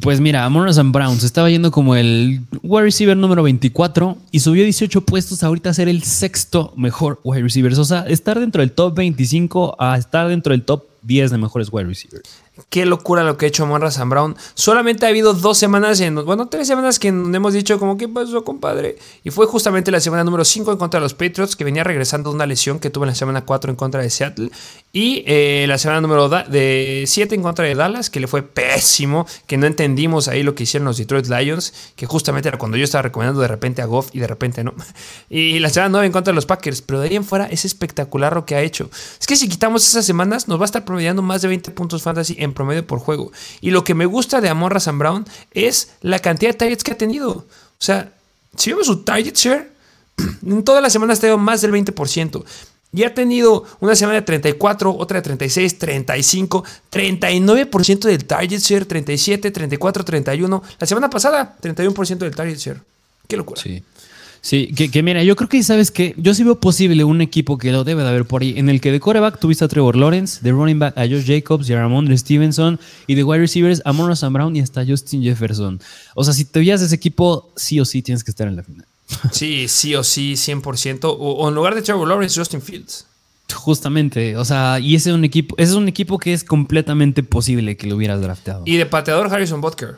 [0.03, 4.63] Pues mira, Amon Brown Browns estaba yendo como el wide receiver número 24 y subió
[4.65, 7.73] 18 puestos ahorita a ser el sexto mejor wide receiver.
[7.73, 11.69] O sea, estar dentro del top 25 a estar dentro del top 10 de mejores
[11.73, 12.29] wide receivers.
[12.69, 14.37] Qué locura lo que ha hecho Monra Sam Brown.
[14.55, 18.45] Solamente ha habido dos semanas, en, bueno, tres semanas que hemos dicho como, ¿qué pasó,
[18.45, 18.99] compadre?
[19.25, 22.31] Y fue justamente la semana número 5 en contra de los Patriots, que venía regresando
[22.31, 24.51] de una lesión que tuvo en la semana 4 en contra de Seattle.
[24.93, 29.57] Y eh, la semana número 7 en contra de Dallas, que le fue pésimo, que
[29.57, 33.03] no entendimos ahí lo que hicieron los Detroit Lions, que justamente era cuando yo estaba
[33.03, 34.75] recomendando de repente a Goff y de repente no.
[35.31, 37.65] Y la semana 9 en contra de los Packers, pero de ahí en fuera es
[37.65, 38.91] espectacular lo que ha hecho.
[39.21, 42.03] Es que si quitamos esas semanas, nos va a estar promediando más de 20 puntos
[42.03, 43.31] fantasy en promedio por juego.
[43.61, 46.93] Y lo que me gusta de Amorra Sam Brown es la cantidad de targets que
[46.93, 47.31] ha tenido.
[47.31, 47.47] O
[47.79, 48.13] sea,
[48.57, 49.71] si vemos su target share,
[50.47, 52.45] en todas las semanas ha tenido más del 20%.
[52.93, 58.85] Y ha tenido una semana de 34, otra de 36, 35, 39% del target share,
[58.85, 60.63] 37, 34, 31.
[60.79, 62.81] La semana pasada, 31% del target share.
[63.29, 63.61] Qué locura.
[63.63, 63.83] Sí.
[64.43, 67.73] Sí, que, mira, yo creo que sabes que yo sí veo posible un equipo que
[67.73, 70.41] lo debe de haber por ahí, en el que de coreback tuviste a Trevor Lawrence,
[70.43, 73.93] de running back a Josh Jacobs y a Ramondre Stevenson, y de wide receivers a
[73.93, 75.79] Monroe Brown y hasta Justin Jefferson.
[76.15, 78.63] O sea, si te veías ese equipo, sí o sí tienes que estar en la
[78.63, 78.87] final.
[79.33, 81.17] Sí, sí o sí, 100%.
[81.19, 83.07] O, en lugar de Trevor Lawrence, Justin Fields.
[83.53, 87.23] Justamente, o sea, y ese es un equipo, ese es un equipo que es completamente
[87.23, 88.63] posible que lo hubieras drafteado.
[88.65, 89.97] Y de pateador Harrison Butker.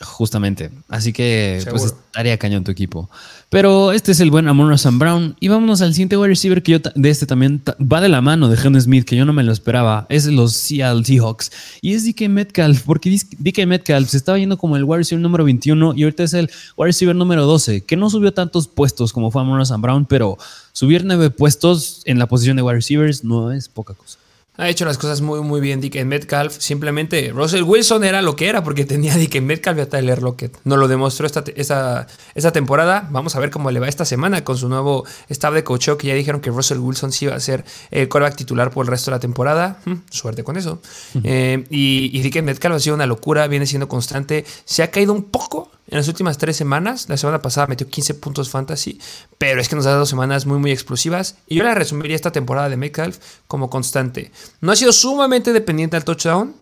[0.00, 0.70] Justamente.
[0.88, 3.10] Así que pues estaría cañón tu equipo.
[3.50, 5.36] Pero este es el buen Amon Sam Brown.
[5.40, 8.48] Y vámonos al siguiente wide receiver que yo de este también va de la mano
[8.48, 10.06] de Henry Smith, que yo no me lo esperaba.
[10.08, 11.50] Es los Seattle Seahawks.
[11.80, 15.44] Y es DK Metcalf, porque DK Metcalf se estaba yendo como el wide receiver número
[15.44, 19.32] 21 y ahorita es el wide receiver número 12, que no subió tantos puestos como
[19.32, 20.38] fue Amon Sam Brown, pero
[20.72, 24.17] subir nueve puestos en la posición de wide receivers no es poca cosa
[24.58, 26.58] ha hecho las cosas muy, muy bien DK Metcalf.
[26.58, 30.58] Simplemente Russell Wilson era lo que era porque tenía DK Metcalf y a Tyler Lockett.
[30.64, 33.08] No lo demostró esta, esta, temporada.
[33.12, 36.08] Vamos a ver cómo le va esta semana con su nuevo staff de coach que
[36.08, 39.12] ya dijeron que Russell Wilson sí va a ser el quarterback titular por el resto
[39.12, 39.78] de la temporada.
[39.84, 40.82] Hmm, suerte con eso.
[41.22, 44.44] Eh, y, y DK Metcalf ha sido una locura, viene siendo constante.
[44.64, 47.08] Se ha caído un poco en las últimas tres semanas.
[47.08, 49.00] La semana pasada metió 15 puntos fantasy,
[49.38, 51.36] pero es que nos ha dado semanas muy, muy explosivas.
[51.46, 54.30] Y yo la resumiría esta temporada de Metcalf como constante.
[54.60, 56.54] No ha sido sumamente dependiente al touchdown,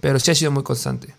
[0.00, 1.14] pero sí ha sido muy constante.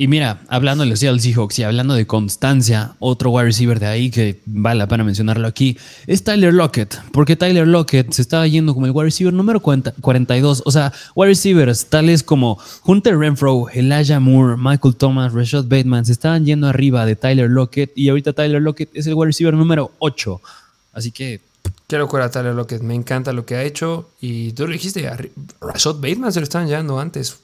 [0.00, 3.86] Y mira, hablando de los Seattle Seahawks y hablando de constancia, otro wide receiver de
[3.86, 5.76] ahí que vale la pena mencionarlo aquí
[6.06, 10.62] es Tyler Lockett, porque Tyler Lockett se estaba yendo como el wide receiver número 42.
[10.64, 16.12] O sea, wide receivers tales como Hunter Renfro, Elijah Moore, Michael Thomas, Rashad Bateman se
[16.12, 19.90] estaban yendo arriba de Tyler Lockett y ahorita Tyler Lockett es el wide receiver número
[19.98, 20.40] 8.
[20.92, 21.40] Así que.
[21.88, 24.10] Qué locura Tyler Lockett, me encanta lo que ha hecho.
[24.20, 25.10] Y tú lo dijiste,
[25.60, 27.40] Rashad Bateman se lo estaban llevando antes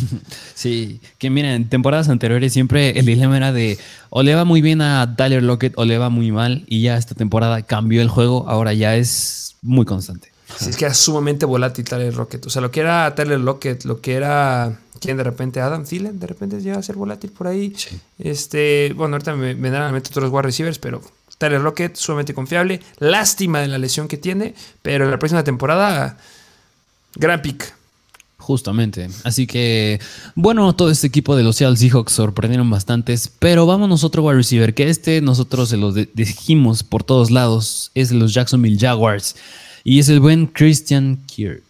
[0.54, 3.78] Sí, que miren, en temporadas anteriores siempre el dilema era de
[4.10, 6.96] o le va muy bien a Tyler Lockett o le va muy mal y ya
[6.96, 10.30] esta temporada cambió el juego, ahora ya es muy constante.
[10.58, 13.84] Sí, es que era sumamente volátil Tyler Lockett, o sea, lo que era Tyler Lockett,
[13.84, 17.48] lo que era quien de repente Adam Thielen, de repente llega a ser volátil por
[17.48, 17.74] ahí.
[18.18, 21.02] Este, bueno, ahorita me vendrán a meter otros wide receivers, pero
[21.38, 26.16] Tyler Lockett sumamente confiable, lástima de la lesión que tiene, pero en la próxima temporada
[27.16, 27.74] gran pick.
[28.42, 29.08] Justamente.
[29.22, 30.00] Así que,
[30.34, 34.74] bueno, todo este equipo de los Seattle Seahawks sorprendieron bastantes, pero vámonos otro wide receiver,
[34.74, 39.36] que este nosotros se lo dijimos por todos lados, es de los Jacksonville Jaguars,
[39.84, 41.62] y es el buen Christian Kirk.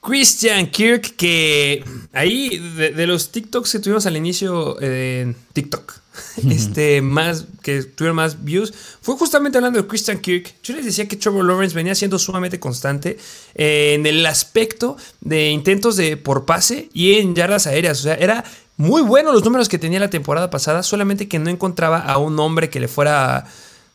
[0.00, 1.82] Christian Kirk, que
[2.12, 5.94] ahí de, los TikToks que tuvimos al inicio, en TikTok,
[6.50, 10.54] este, más, que tuvieron más views, fue justamente hablando de Christian Kirk.
[10.62, 13.18] Yo les decía que Trevor Lawrence venía siendo sumamente constante
[13.54, 18.00] eh, en el aspecto de intentos de por pase y en yardas aéreas.
[18.00, 18.44] O sea, era
[18.76, 22.38] muy bueno los números que tenía la temporada pasada, solamente que no encontraba a un
[22.38, 23.46] hombre que le fuera,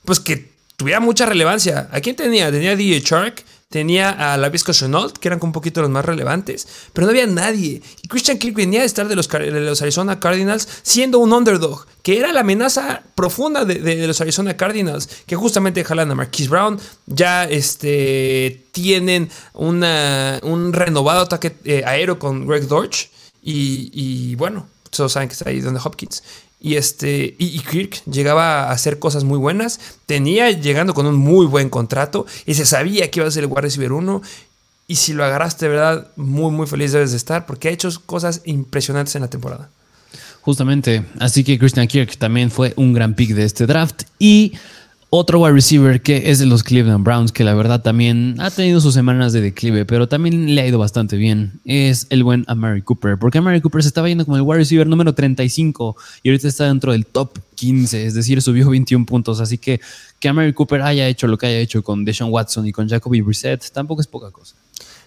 [0.04, 1.90] pues que tuviera mucha relevancia.
[1.92, 2.52] ¿A quién tenía?
[2.52, 3.44] Tenía DJ Shark
[3.76, 7.28] tenía a la Visco Chenault, que eran un poquito los más relevantes, pero no había
[7.28, 7.82] nadie.
[8.02, 12.18] Y Christian Kirk venía de estar de los, los Arizona Cardinals siendo un underdog, que
[12.18, 17.44] era la amenaza profunda de, los Arizona Cardinals, que justamente jalan a Marquise Brown, ya
[17.44, 23.10] este, tienen una, un renovado ataque eh, aéreo con Greg Dortch,
[23.44, 26.24] y, y bueno, todos saben que está ahí donde Hopkins.
[26.66, 29.80] Y, este, y, Kirk llegaba a hacer cosas muy buenas.
[30.08, 33.52] Tenía llegando con un muy buen contrato y se sabía que iba a ser el
[33.52, 34.24] wide receiver 1.
[34.88, 38.42] Y si lo agarraste, verdad, muy, muy feliz debes de estar porque ha hecho cosas
[38.46, 39.70] impresionantes en la temporada.
[40.42, 41.06] Justamente.
[41.20, 44.02] Así que Christian Kirk también fue un gran pick de este draft.
[44.18, 44.54] Y
[45.16, 48.82] otro wide receiver que es de los Cleveland Browns, que la verdad también ha tenido
[48.82, 52.82] sus semanas de declive, pero también le ha ido bastante bien, es el buen Amari
[52.82, 53.18] Cooper.
[53.18, 56.66] Porque Amari Cooper se estaba yendo como el wide receiver número 35 y ahorita está
[56.66, 59.40] dentro del top 15, es decir, subió 21 puntos.
[59.40, 59.80] Así que
[60.20, 63.22] que Amari Cooper haya hecho lo que haya hecho con Deshaun Watson y con Jacoby
[63.22, 64.56] Brissett tampoco es poca cosa.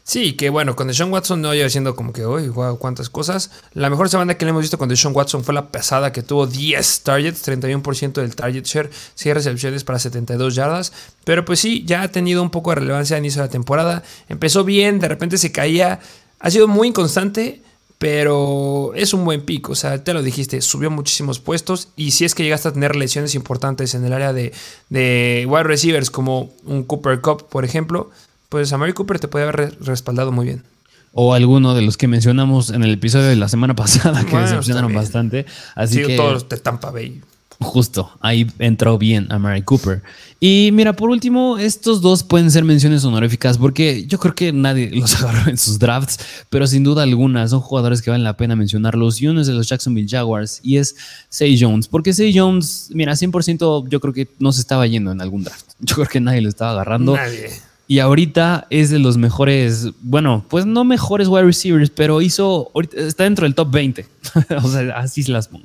[0.08, 3.50] Sí, que bueno, con Deshaun Watson no iba haciendo como que, uy, wow, cuántas cosas.
[3.74, 6.46] La mejor semana que le hemos visto con Deshaun Watson fue la pasada que tuvo
[6.46, 10.94] 10 targets, 31% del target share, 6 recepciones para 72 yardas.
[11.24, 14.02] Pero pues sí, ya ha tenido un poco de relevancia a inicio de la temporada.
[14.30, 16.00] Empezó bien, de repente se caía.
[16.38, 17.60] Ha sido muy inconstante,
[17.98, 19.72] pero es un buen pico.
[19.72, 21.88] O sea, te lo dijiste, subió muchísimos puestos.
[21.96, 26.10] Y si es que llegaste a tener lesiones importantes en el área de wide receivers,
[26.10, 28.10] como un Cooper Cup, por ejemplo,
[28.48, 30.64] pues a Mary Cooper te puede haber respaldado muy bien.
[31.12, 34.92] O alguno de los que mencionamos en el episodio de la semana pasada, que decepcionaron
[34.92, 35.46] bastante.
[35.74, 36.16] Así que.
[36.16, 37.22] todos de Tampa Bay.
[37.60, 40.00] Justo, ahí entró bien a Mary Cooper.
[40.38, 44.90] Y mira, por último, estos dos pueden ser menciones honoríficas porque yo creo que nadie
[44.94, 46.20] los agarró en sus drafts,
[46.50, 49.20] pero sin duda alguna son jugadores que valen la pena mencionarlos.
[49.20, 50.94] Y uno es de los Jacksonville Jaguars y es
[51.30, 55.20] Say Jones, porque Say Jones, mira, 100% yo creo que no se estaba yendo en
[55.20, 55.66] algún draft.
[55.80, 57.16] Yo creo que nadie lo estaba agarrando.
[57.16, 57.50] Nadie.
[57.90, 63.24] Y ahorita es de los mejores, bueno, pues no mejores wide receivers, pero hizo, está
[63.24, 64.06] dentro del top 20.
[64.62, 65.64] o sea, así se las pongo.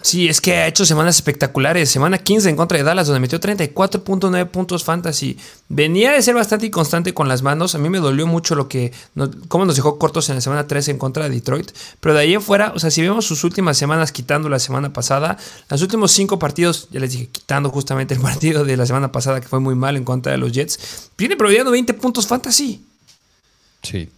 [0.00, 1.90] Sí, es que ha hecho semanas espectaculares.
[1.90, 5.36] Semana 15 en contra de Dallas, donde metió 34.9 puntos fantasy.
[5.68, 7.74] Venía de ser bastante inconstante con las manos.
[7.74, 8.92] A mí me dolió mucho lo que.
[9.48, 11.72] cómo nos dejó cortos en la semana 13 en contra de Detroit.
[11.98, 14.92] Pero de ahí en fuera, o sea, si vemos sus últimas semanas quitando la semana
[14.92, 15.36] pasada,
[15.68, 19.40] los últimos cinco partidos, ya les dije, quitando justamente el partido de la semana pasada
[19.40, 22.84] que fue muy mal en contra de los Jets, viene promediando 20 puntos fantasy.
[23.82, 24.08] Sí.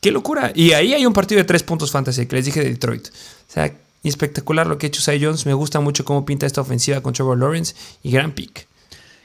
[0.00, 0.52] Qué locura.
[0.54, 3.08] Y ahí hay un partido de 3 puntos fantasy que les dije de Detroit.
[3.08, 3.72] O sea,
[4.02, 5.46] y espectacular lo que ha hecho Say Jones.
[5.46, 8.66] Me gusta mucho cómo pinta esta ofensiva con Trevor Lawrence y gran pick.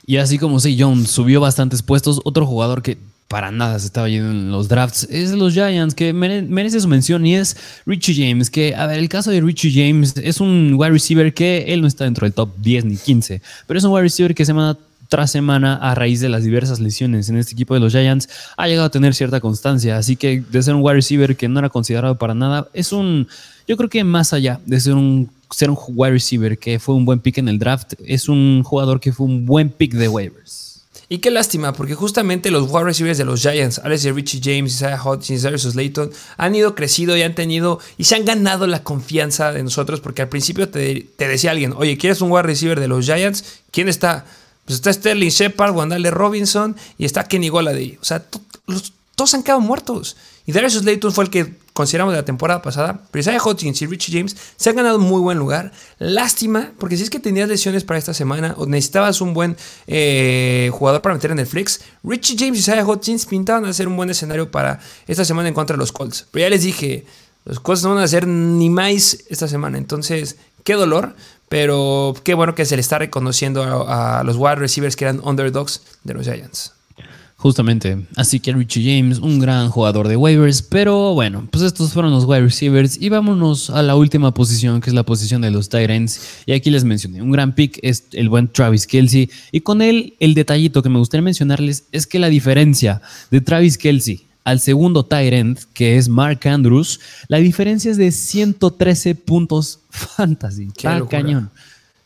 [0.06, 2.98] Y así como Say Jones subió bastantes puestos, otro jugador que
[3.28, 7.26] para nada se estaba yendo en los drafts es los Giants, que merece su mención
[7.26, 8.50] y es Richie James.
[8.50, 11.88] Que, a ver, el caso de Richie James es un wide receiver que él no
[11.88, 14.78] está dentro del top 10 ni 15, pero es un wide receiver que semana
[15.08, 18.68] tras semana a raíz de las diversas lesiones en este equipo de los Giants ha
[18.68, 19.98] llegado a tener cierta constancia.
[19.98, 23.28] Así que de ser un wide receiver que no era considerado para nada, es un
[23.68, 27.06] yo creo que más allá de ser un, ser un wide receiver que fue un
[27.06, 30.66] buen pick en el draft, es un jugador que fue un buen pick de waivers.
[31.08, 35.02] Y qué lástima, porque justamente los wide receivers de los Giants, Alex Richie James, Isaiah
[35.02, 39.52] Hodgins, Darius Slayton, han ido crecido y han tenido y se han ganado la confianza
[39.52, 43.06] de nosotros, porque al principio te, decía alguien, oye, ¿quieres un wide receiver de los
[43.06, 43.62] Giants?
[43.72, 44.26] ¿Quién está?
[44.66, 47.98] Pues está Sterling Shepard, Wandale Robinson y está Kenny Golladay.
[48.02, 48.24] O sea,
[49.16, 50.18] todos han quedado muertos.
[50.46, 53.02] Y Darius Slayton fue el que consideramos de la temporada pasada.
[53.12, 55.72] Pero Isaiah Hodgins y Richie James se han ganado un muy buen lugar.
[56.00, 59.58] Lástima, porque si es que tenías lesiones para esta semana o necesitabas un buen
[59.88, 63.88] eh, jugador para meter en el flex, Richie James y Isaiah Hodgins pintaban a ser
[63.88, 66.26] un buen escenario para esta semana en contra de los Colts.
[66.32, 67.06] Pero ya les dije,
[67.46, 69.78] los Colts no van a hacer ni más esta semana.
[69.78, 71.16] Entonces, qué dolor.
[71.50, 75.82] Pero qué bueno que se le está reconociendo a, los wide receivers que eran underdogs
[76.04, 76.74] de los Giants.
[77.38, 78.08] Justamente.
[78.16, 80.64] Así que Richie James, un gran jugador de waivers.
[80.64, 83.00] Pero bueno, pues estos fueron los wide receivers.
[83.00, 86.44] Y vámonos a la última posición, que es la posición de los Tyrants.
[86.48, 89.30] Y aquí les mencioné, un gran pick es el buen Travis Kelsey.
[89.52, 93.78] Y con él, el detallito que me gustaría mencionarles es que la diferencia de Travis
[93.78, 100.70] Kelsey al segundo Tyrant, que es Mark Andrews, la diferencia es de 113 puntos fantasy.
[100.78, 101.50] Qué cañón.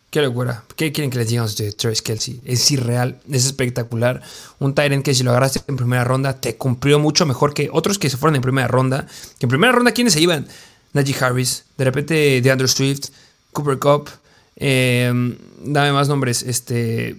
[0.09, 0.63] Qué locura.
[0.75, 2.39] ¿Qué quieren que les digamos de Travis Kelsey?
[2.43, 4.23] Es irreal, es espectacular.
[4.57, 7.99] Un Tyrant que si lo agarraste en primera ronda te cumplió mucho mejor que otros
[7.99, 9.05] que se fueron en primera ronda.
[9.37, 10.47] Que en primera ronda, ¿quiénes se iban?
[10.93, 13.09] Najee Harris, de repente DeAndre Swift,
[13.51, 14.09] Cooper Cup.
[14.55, 16.41] Em, dame más nombres.
[16.41, 17.17] Este.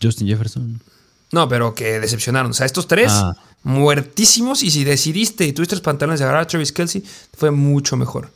[0.00, 0.80] Justin Jefferson.
[1.32, 2.50] No, pero que decepcionaron.
[2.50, 3.34] O sea, estos tres ah.
[3.62, 4.62] muertísimos.
[4.62, 7.02] Y si decidiste y tuviste los pantalones de agarrar a Travis Kelsey,
[7.36, 8.30] fue mucho mejor.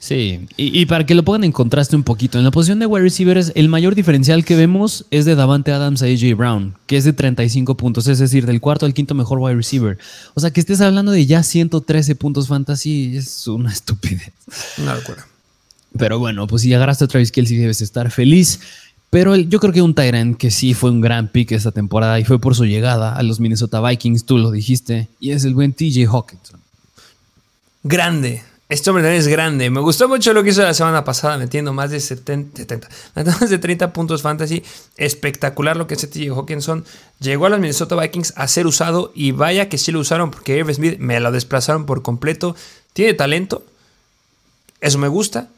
[0.00, 3.02] Sí, y, para que lo pongan en contraste un poquito, en la posición de wide
[3.02, 7.04] receivers, el mayor diferencial que vemos es de Davante Adams a AJ Brown, que es
[7.04, 9.98] de 35 puntos, es decir, del cuarto al quinto mejor wide receiver.
[10.34, 14.32] O sea, que estés hablando de ya 113 puntos fantasy es una estupidez.
[14.78, 15.26] Una locura.
[15.98, 18.60] Pero bueno, pues si agarraste a Travis Kelsey debes estar feliz.
[19.10, 22.24] Pero yo creo que un Tyrant que sí fue un gran pick esta temporada y
[22.24, 25.72] fue por su llegada a los Minnesota Vikings, tú lo dijiste, y es el buen
[25.72, 26.60] TJ Hawkinson.
[27.82, 29.70] Grande, este hombre es grande.
[29.70, 32.64] Me gustó mucho lo que hizo la semana pasada, metiendo más de 70,
[33.24, 34.62] más de 30 puntos fantasy.
[34.98, 36.84] Espectacular lo que hace TJ Hawkinson.
[37.18, 40.58] Llegó a los Minnesota Vikings a ser usado y vaya que sí lo usaron porque
[40.58, 42.54] Irv Smith me lo desplazaron por completo.
[42.92, 43.64] Tiene talento.
[44.82, 45.48] Eso me gusta.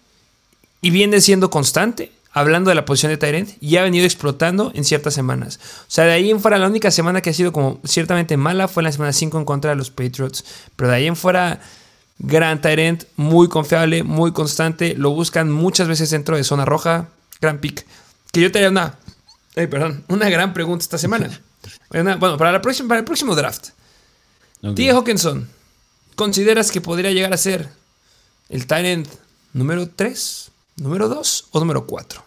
[0.80, 2.12] Y viene siendo constante.
[2.32, 5.58] Hablando de la posición de Tyrant, y ha venido explotando en ciertas semanas.
[5.80, 8.68] O sea, de ahí en fuera, la única semana que ha sido como ciertamente mala
[8.68, 10.44] fue la semana 5 en contra de los Patriots.
[10.76, 11.60] Pero de ahí en fuera,
[12.22, 14.94] Gran Tyrant, muy confiable, muy constante.
[14.94, 17.08] Lo buscan muchas veces dentro de zona roja.
[17.40, 17.86] Gran pick.
[18.30, 18.94] Que yo te haría una,
[19.54, 21.40] perdón, una gran pregunta esta semana.
[21.90, 23.68] bueno, para, la próxima, para el próximo draft.
[24.62, 24.90] Okay.
[24.90, 25.48] Hawkinson,
[26.14, 27.70] ¿consideras que podría llegar a ser
[28.50, 29.08] el Tyrant
[29.54, 30.49] número 3,
[30.80, 32.24] número 2 o número 4?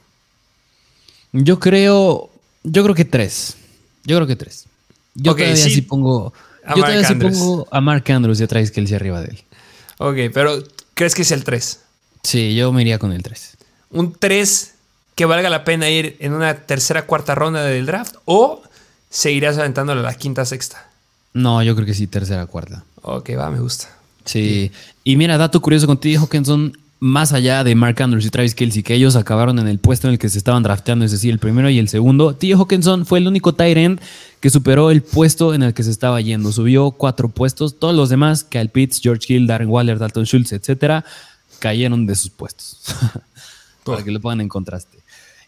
[1.34, 2.30] Yo creo,
[2.64, 3.58] yo creo que 3.
[4.06, 4.66] Yo creo que 3.
[5.16, 6.34] Yo todavía sí, pongo,
[6.70, 9.44] yo todavía sí pongo a Mark Andrews y a Travis Kelsey arriba de él.
[9.98, 11.80] Ok, pero ¿crees que es el 3?
[12.24, 13.58] Sí, yo me iría con el 3.
[13.92, 14.74] ¿Un 3
[15.16, 18.16] que valga la pena ir en una tercera, cuarta ronda del draft?
[18.26, 18.62] ¿O
[19.10, 20.90] seguirás aventándole a la quinta, sexta?
[21.34, 22.84] No, yo creo que sí, tercera, cuarta.
[23.02, 23.90] Ok, va, me gusta.
[24.26, 24.72] Sí.
[25.04, 28.94] Y mira, dato curioso contigo, Hawkinson, más allá de Mark Andrews y Travis Kelsey, que
[28.94, 31.70] ellos acabaron en el puesto en el que se estaban drafteando, es decir, el primero
[31.70, 32.54] y el segundo, T.
[32.54, 34.00] Hawkinson fue el único tight end
[34.40, 36.54] que superó el puesto en el que se estaba yendo.
[36.54, 37.78] Subió cuatro puestos.
[37.78, 41.04] Todos los demás, Kyle Pitts, George Hill, Darren Waller, Dalton Schultz, etcétera,
[41.60, 42.80] cayeron de sus puestos.
[43.84, 45.03] Para que lo pongan en contraste.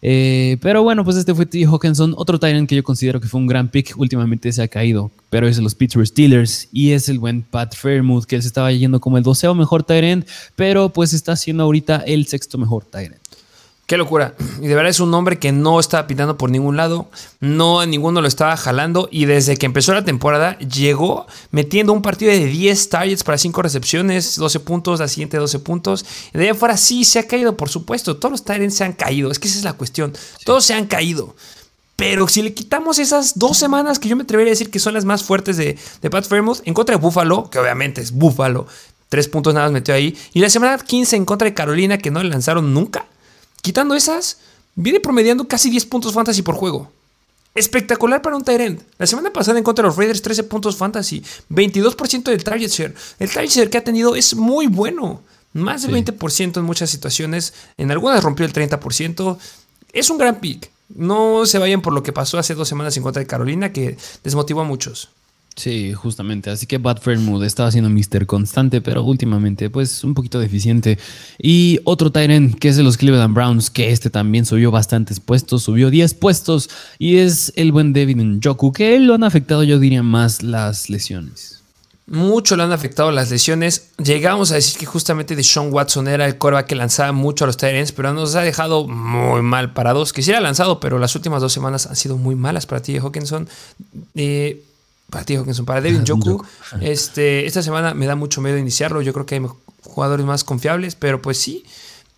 [0.07, 1.65] Eh, pero bueno, pues este fue T.
[1.65, 3.97] Hawkinson, otro Tyrant que yo considero que fue un gran pick.
[3.97, 7.73] Últimamente se ha caído, pero es de los Pittsburgh Steelers y es el buen Pat
[7.75, 12.03] Fairmouth, que se estaba yendo como el doceo mejor Tyrant, pero pues está siendo ahorita
[12.05, 13.24] el sexto mejor Tyrant.
[13.85, 14.33] Qué locura.
[14.59, 17.07] Y de verdad es un hombre que no estaba pintando por ningún lado.
[17.39, 19.07] No a ninguno lo estaba jalando.
[19.11, 23.61] Y desde que empezó la temporada, llegó metiendo un partido de 10 targets para 5
[23.61, 26.03] recepciones, 12 puntos, la siguiente 12 puntos.
[26.33, 28.17] Y de ahí afuera sí se ha caído, por supuesto.
[28.17, 29.29] Todos los targets se han caído.
[29.29, 30.13] Es que esa es la cuestión.
[30.45, 31.35] Todos se han caído.
[31.95, 34.95] Pero si le quitamos esas dos semanas que yo me atrevería a decir que son
[34.95, 38.65] las más fuertes de, de Pat Fairmouth en contra de Buffalo, que obviamente es Buffalo,
[39.09, 40.17] tres puntos nada más metió ahí.
[40.33, 43.05] Y la semana 15 en contra de Carolina, que no le lanzaron nunca.
[43.65, 44.37] Quitando esas,
[44.75, 46.91] viene promediando casi 10 puntos fantasy por juego.
[47.55, 48.79] Espectacular para un Tyrant.
[48.99, 52.93] La semana pasada en contra de los Raiders, 13 puntos fantasy, 22% del target share.
[53.17, 55.23] El target share que ha tenido es muy bueno.
[55.53, 57.55] Más del 20% en muchas situaciones.
[57.75, 59.35] En algunas rompió el 30%.
[59.93, 60.69] Es un gran pick.
[60.89, 63.97] No se vayan por lo que pasó hace dos semanas en contra de Carolina, que
[64.23, 65.09] desmotivó a muchos.
[65.55, 66.49] Sí, justamente.
[66.49, 68.25] Así que Bad Mood estaba siendo Mr.
[68.25, 70.99] Constante, pero últimamente, pues, un poquito deficiente.
[71.41, 75.63] Y otro Tyrant, que es de los Cleveland Browns, que este también subió bastantes puestos,
[75.63, 80.03] subió 10 puestos, y es el buen David Njoku, que lo han afectado, yo diría,
[80.03, 81.61] más las lesiones.
[82.07, 83.89] Mucho lo han afectado las lesiones.
[83.97, 87.57] Llegamos a decir que justamente Sean Watson era el coreback que lanzaba mucho a los
[87.57, 90.13] Tyrants, pero nos ha dejado muy mal parados.
[90.13, 93.47] Quisiera lanzado, pero las últimas dos semanas han sido muy malas para ti, Hawkinson.
[94.13, 94.63] Eh,
[95.15, 96.43] para ti, Hawkinson, para Devin Joku.
[96.81, 99.01] Este, esta semana me da mucho miedo iniciarlo.
[99.01, 99.41] Yo creo que hay
[99.81, 101.63] jugadores más confiables, pero pues sí,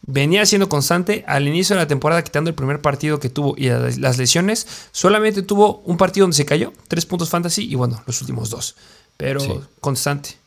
[0.01, 1.23] venía siendo constante.
[1.27, 5.43] Al inicio de la temporada, quitando el primer partido que tuvo y las lesiones, solamente
[5.43, 8.75] tuvo un partido donde se cayó, tres puntos fantasy y bueno, los últimos dos.
[9.15, 10.37] Pero constante.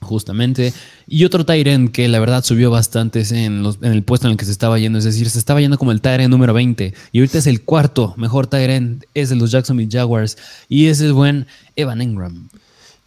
[0.00, 0.72] Justamente.
[1.06, 4.36] Y otro Tyrant que la verdad subió bastante en, los, en, el puesto en el
[4.36, 4.98] que se estaba yendo.
[4.98, 6.94] Es decir, se estaba yendo como el Tyrant número 20.
[7.12, 9.04] Y ahorita es el cuarto mejor Tyrant.
[9.14, 10.36] Es de los Jacksonville Jaguars.
[10.68, 12.48] Y es el buen Evan Engram.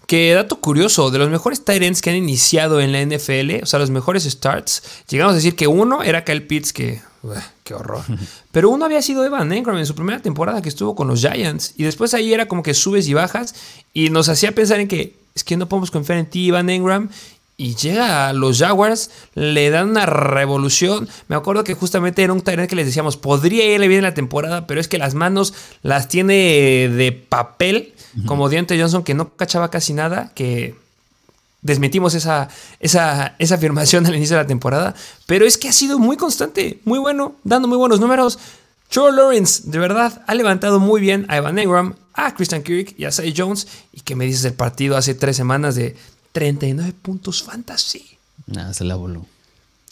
[0.08, 3.78] Que dato curioso, de los mejores Tyrants que han iniciado en la NFL, o sea,
[3.78, 7.00] los mejores starts, llegamos a decir que uno era Kyle Pitts, que
[7.64, 8.04] qué horror.
[8.52, 11.74] Pero uno había sido Evan Engram en su primera temporada que estuvo con los Giants.
[11.78, 13.54] Y después ahí era como que subes y bajas.
[13.94, 17.10] Y nos hacía pensar en que es que no podemos confiar en ti, Evan Engram.
[17.56, 21.10] Y llega a los Jaguars, le dan una revolución.
[21.28, 24.66] Me acuerdo que justamente era un Tyrant que les decíamos, podría irle bien la temporada,
[24.66, 26.34] pero es que las manos las tiene
[26.90, 27.94] de papel
[28.26, 30.76] como Deontay Johnson, que no cachaba casi nada, que
[31.62, 32.48] desmentimos esa,
[32.80, 36.80] esa, esa afirmación al inicio de la temporada, pero es que ha sido muy constante,
[36.86, 38.40] muy bueno, dando muy buenos números.
[38.90, 43.06] Trevor Lawrence, de verdad, ha levantado muy bien a Evan Engram, a Christian Kirk y
[43.06, 43.68] a Say Jones.
[43.94, 45.96] ¿Y qué me dices del partido hace tres semanas de
[46.32, 48.18] 39 puntos fantasy?
[48.48, 49.26] Nada, se la voló.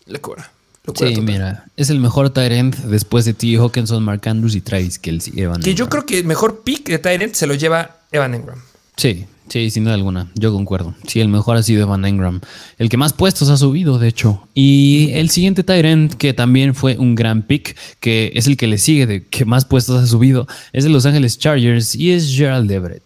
[0.08, 0.52] Locura.
[0.96, 3.58] Sí, mira, es el mejor Tyrant después de T.
[3.58, 5.34] Hawkinson, Mark Andrews y Travis Kelsey.
[5.38, 8.62] Evan que yo creo que el mejor pick de Tyrant se lo lleva Evan Engram.
[8.96, 10.32] Sí, sí, sin duda alguna.
[10.36, 10.96] Yo concuerdo.
[11.08, 12.42] Sí, el mejor ha sido Evan Engram.
[12.78, 14.48] El que más puestos ha subido, de hecho.
[14.54, 18.78] Y el siguiente Tyrant, que también fue un gran pick, que es el que le
[18.78, 22.72] sigue de que más puestos ha subido, es de Los Ángeles Chargers y es Gerald
[22.72, 23.04] Everett.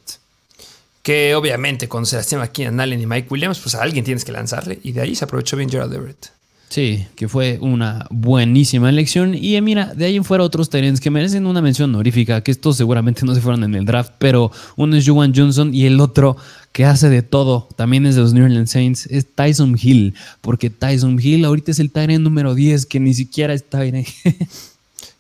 [1.03, 4.23] Que obviamente cuando se lastima aquí a Allen y Mike Williams, pues a alguien tienes
[4.23, 4.79] que lanzarle.
[4.83, 6.40] Y de ahí se aprovechó bien Gerald Everett.
[6.71, 9.35] Sí, que fue una buenísima elección.
[9.35, 12.51] Y eh, mira, de ahí en fuera otros Tyrants que merecen una mención honorífica, que
[12.51, 15.99] estos seguramente no se fueron en el draft, pero uno es Juwan Johnson y el
[15.99, 16.37] otro
[16.71, 20.69] que hace de todo, también es de los New Orleans Saints, es Tyson Hill, porque
[20.69, 24.07] Tyson Hill ahorita es el Tyrant número 10, que ni siquiera es Tyrant.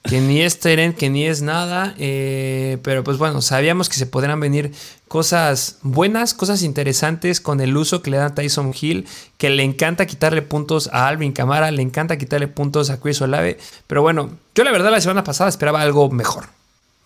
[0.03, 4.07] que ni es Teren, que ni es nada, eh, pero pues bueno, sabíamos que se
[4.07, 4.71] podrán venir
[5.07, 9.05] cosas buenas, cosas interesantes con el uso que le da Tyson Hill,
[9.37, 13.59] que le encanta quitarle puntos a Alvin Camara, le encanta quitarle puntos a Chris Olave,
[13.87, 16.45] pero bueno, yo la verdad la semana pasada esperaba algo mejor,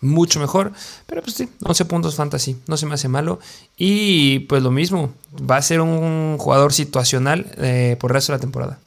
[0.00, 0.72] mucho mejor,
[1.06, 3.40] pero pues sí, 11 puntos fantasy, no se me hace malo,
[3.76, 8.38] y pues lo mismo, va a ser un jugador situacional eh, por el resto de
[8.38, 8.78] la temporada.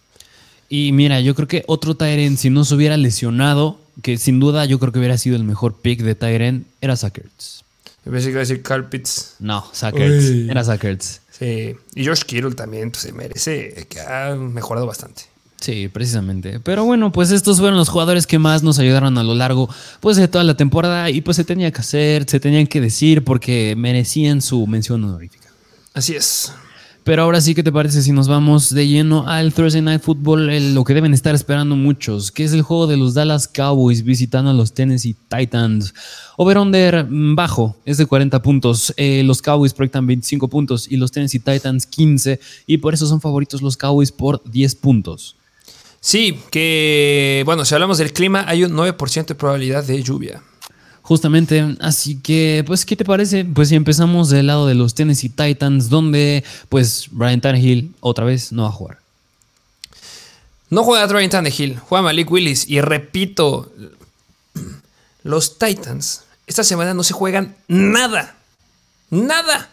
[0.67, 4.65] Y mira, yo creo que otro Tyrant, si no se hubiera lesionado, que sin duda
[4.65, 7.63] yo creo que hubiera sido el mejor pick de Tyrant, era Sackerts.
[8.05, 9.35] Yo pensé que iba a decir Carpets.
[9.39, 10.49] No, Sackerts.
[10.49, 11.21] Era Sackerts.
[11.31, 11.75] Sí.
[11.95, 15.23] Y George Kittle también pues, se merece, que ha mejorado bastante.
[15.61, 16.59] Sí, precisamente.
[16.61, 19.69] Pero bueno, pues estos fueron los jugadores que más nos ayudaron a lo largo
[19.99, 23.23] pues, de toda la temporada y pues se tenía que hacer, se tenían que decir
[23.23, 25.49] porque merecían su mención honorífica.
[25.93, 26.53] Así es.
[27.09, 30.75] Pero ahora sí, ¿qué te parece si nos vamos de lleno al Thursday Night Football?
[30.75, 34.51] lo que deben estar esperando muchos, que es el juego de los Dallas Cowboys visitando
[34.51, 35.91] a los Tennessee Titans.
[36.37, 38.93] Over-under mm, bajo, es de 40 puntos.
[38.95, 42.39] Eh, los Cowboys proyectan 25 puntos y los Tennessee Titans 15.
[42.67, 45.35] Y por eso son favoritos los Cowboys por 10 puntos.
[45.99, 50.43] Sí, que bueno, si hablamos del clima, hay un 9% de probabilidad de lluvia.
[51.09, 53.43] Justamente, así que, pues, ¿qué te parece?
[53.43, 58.51] Pues si empezamos del lado de los Tennessee Titans, donde, pues, Brian Tannehill otra vez
[58.51, 58.99] no va a jugar.
[60.69, 62.69] No juega Brian Tannehill, juega Malik Willis.
[62.69, 63.73] Y repito,
[65.23, 68.35] los Titans esta semana no se juegan nada.
[69.09, 69.71] Nada.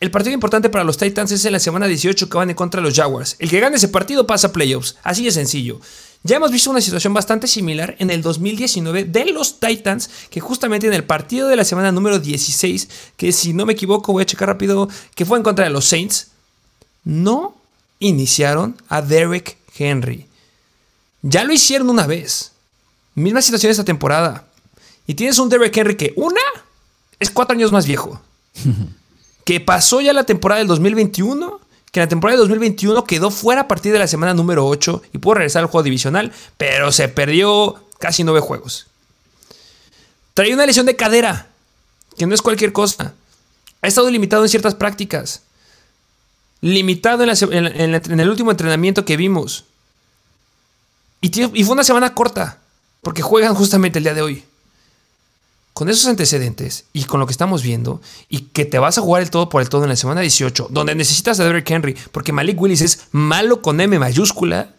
[0.00, 2.80] El partido importante para los Titans es en la semana 18 que van en contra
[2.80, 3.36] de los Jaguars.
[3.38, 4.96] El que gane ese partido pasa a playoffs.
[5.04, 5.80] Así de sencillo.
[6.24, 10.86] Ya hemos visto una situación bastante similar en el 2019 de los Titans, que justamente
[10.86, 14.26] en el partido de la semana número 16, que si no me equivoco, voy a
[14.26, 16.28] checar rápido, que fue en contra de los Saints,
[17.04, 17.56] no
[18.00, 20.26] iniciaron a Derek Henry.
[21.22, 22.52] Ya lo hicieron una vez.
[23.14, 24.46] Misma situación esta temporada.
[25.06, 26.40] Y tienes un Derek Henry que, una,
[27.18, 28.20] es cuatro años más viejo.
[29.44, 31.60] que pasó ya la temporada del 2021
[31.98, 35.18] en la temporada de 2021 quedó fuera a partir de la semana número 8 y
[35.18, 38.86] pudo regresar al juego divisional, pero se perdió casi nueve juegos.
[40.34, 41.48] Trae una lesión de cadera,
[42.16, 43.14] que no es cualquier cosa.
[43.82, 45.42] ha estado limitado en ciertas prácticas.
[46.60, 49.64] Limitado en, el último entrenamiento que vimos.
[51.20, 52.58] Y fue una semana corta,
[53.02, 54.44] porque juegan justamente el día de hoy.
[55.78, 59.22] Con esos antecedentes y con lo que estamos viendo, y que te vas a jugar
[59.22, 62.32] el todo por el todo en la semana 18, donde necesitas a Derrick Henry, porque
[62.32, 64.74] Malik Willis es malo con M mayúscula,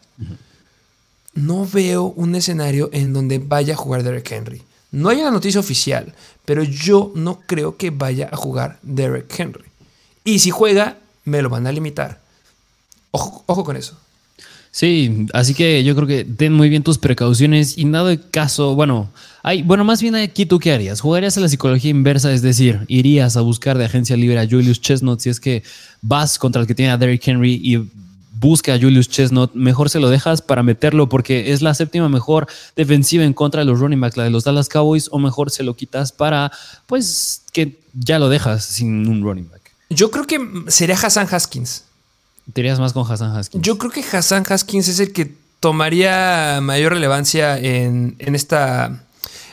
[1.36, 4.62] no veo un escenario en donde vaya a jugar Derrick Henry.
[4.92, 9.70] No hay una noticia oficial, pero yo no creo que vaya a jugar Derrick Henry.
[10.26, 12.20] Y si juega, me lo van a limitar.
[13.12, 13.98] Ojo, ojo con eso.
[14.72, 18.76] Sí, así que yo creo que ten muy bien tus precauciones y nada de caso,
[18.76, 19.10] bueno,
[19.44, 21.02] hay, bueno, más bien aquí tú qué harías?
[21.02, 22.34] ¿Jugarías a la psicología inversa?
[22.34, 25.64] Es decir, irías a buscar de agencia libre a Julius Chestnut si es que
[26.02, 27.78] vas contra el que tiene a Derrick Henry y
[28.40, 32.48] busca a Julius Chestnut, mejor se lo dejas para meterlo porque es la séptima mejor
[32.76, 35.64] defensiva en contra de los running backs, la de los Dallas Cowboys, o mejor se
[35.64, 36.52] lo quitas para,
[36.86, 39.60] pues, que ya lo dejas sin un running back.
[39.90, 41.84] Yo creo que sería Hassan Haskins.
[42.54, 43.64] Te irías más con Hassan Haskins.
[43.64, 49.04] Yo creo que Hassan Haskins es el que tomaría mayor relevancia en, en esta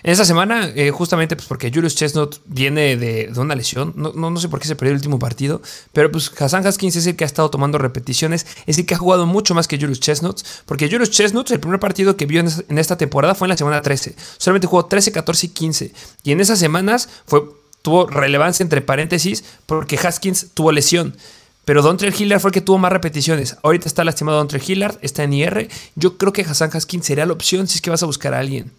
[0.07, 4.37] en esta semana, eh, justamente pues porque Julius Chestnut viene de, una lesión, no, no,
[4.39, 5.61] sé por qué se perdió el último partido,
[5.93, 8.99] pero pues Hassan Haskins es el que ha estado tomando repeticiones, es el que ha
[8.99, 12.79] jugado mucho más que Julius Chestnut, porque Julius Chestnut, el primer partido que vio en,
[12.79, 15.93] esta temporada fue en la semana 13, solamente jugó 13, 14 y 15,
[16.23, 17.43] y en esas semanas fue,
[17.83, 21.17] tuvo relevancia entre paréntesis porque Haskins tuvo lesión.
[21.65, 23.57] Pero Dontre Hillard fue el que tuvo más repeticiones.
[23.65, 25.69] Ahorita está lastimado Dontre Hillard, está en IR.
[25.97, 28.39] Yo creo que Hassan Haskins sería la opción si es que vas a buscar a
[28.39, 28.71] alguien.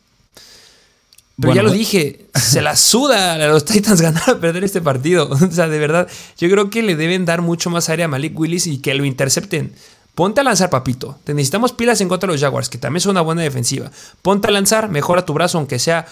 [1.40, 5.30] Pero ya lo dije, se la suda a los Titans ganar o perder este partido.
[5.48, 6.08] O sea, de verdad,
[6.38, 9.06] yo creo que le deben dar mucho más área a Malik Willis y que lo
[9.06, 9.74] intercepten.
[10.16, 11.20] Ponte a lanzar, papito.
[11.24, 13.92] Te necesitamos pilas en contra de los Jaguars, que también son una buena defensiva.
[14.24, 16.08] Ponte a lanzar, mejora tu brazo, aunque sea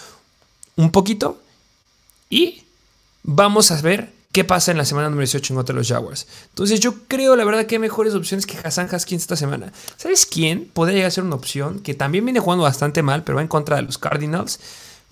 [0.76, 1.40] un poquito.
[2.30, 2.62] Y
[3.24, 6.28] vamos a ver qué pasa en la semana número 18 en contra de los Jaguars.
[6.50, 9.72] Entonces, yo creo, la verdad, que hay mejores opciones que Hassan Haskins esta semana.
[9.96, 13.36] ¿Sabes quién podría llegar a ser una opción que también viene jugando bastante mal, pero
[13.36, 14.60] va en contra de los Cardinals?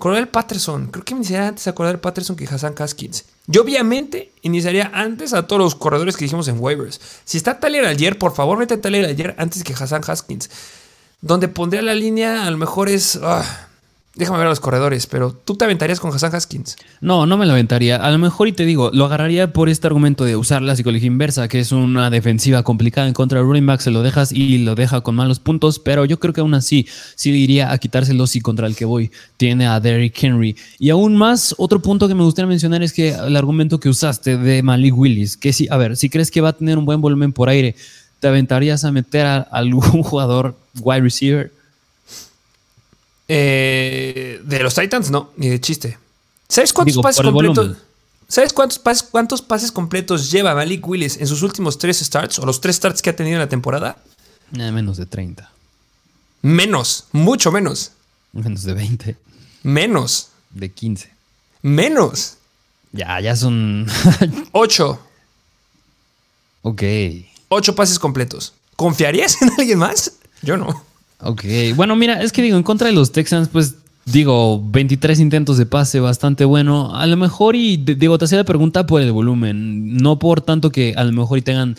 [0.05, 0.89] Cordell Patterson.
[0.89, 3.25] Creo que iniciaría antes a Cordell Patterson que Hassan Haskins.
[3.47, 7.01] Yo obviamente iniciaría antes a todos los corredores que dijimos en waivers.
[7.25, 10.51] Si está Tyler ayer, por favor mete a Tyler ayer antes que Hassan Haskins.
[11.23, 13.19] Donde pondría la línea a lo mejor es...
[13.23, 13.69] Ah,
[14.17, 16.77] Déjame ver los corredores, pero ¿tú te aventarías con Hassan Haskins?
[17.01, 17.97] No, no me lo aventaría.
[17.97, 21.09] A lo mejor, y te digo, lo agarraría por este argumento de usar la psicología
[21.09, 24.59] inversa, que es una defensiva complicada en contra del running back, se lo dejas y
[24.59, 26.87] lo deja con malos puntos, pero yo creo que aún así
[27.17, 30.55] sí iría a quitárselo si contra el que voy tiene a Derrick Henry.
[30.79, 34.37] Y aún más, otro punto que me gustaría mencionar es que el argumento que usaste
[34.37, 37.01] de Malik Willis, que sí, a ver, si crees que va a tener un buen
[37.01, 37.75] volumen por aire,
[38.21, 41.51] ¿te aventarías a meter a algún jugador wide receiver?
[43.37, 45.99] Eh, de los Titans, no, ni de chiste.
[46.49, 47.77] ¿Sabes cuántos pases completos?
[48.29, 52.47] ¿Sabes cuántos pases, cuántos pases completos lleva Malik Willis en sus últimos tres starts o
[52.47, 53.97] los tres starts que ha tenido en la temporada?
[54.57, 55.51] Eh, menos de 30.
[56.43, 57.91] Menos, mucho menos.
[58.33, 59.17] Menos de 20.
[59.65, 60.29] Menos.
[60.51, 61.11] De 15.
[61.63, 62.37] Menos.
[62.93, 63.89] Ya, ya son.
[64.53, 65.01] 8.
[66.63, 66.83] Ok.
[67.49, 68.53] 8 pases completos.
[68.77, 70.13] ¿Confiarías en alguien más?
[70.41, 70.94] Yo no.
[71.25, 71.45] Ok,
[71.75, 75.65] bueno, mira, es que digo, en contra de los Texans, pues digo, 23 intentos de
[75.65, 76.95] pase, bastante bueno.
[76.95, 80.71] A lo mejor, y digo, te hacía la pregunta por el volumen, no por tanto
[80.71, 81.77] que a lo mejor y tengan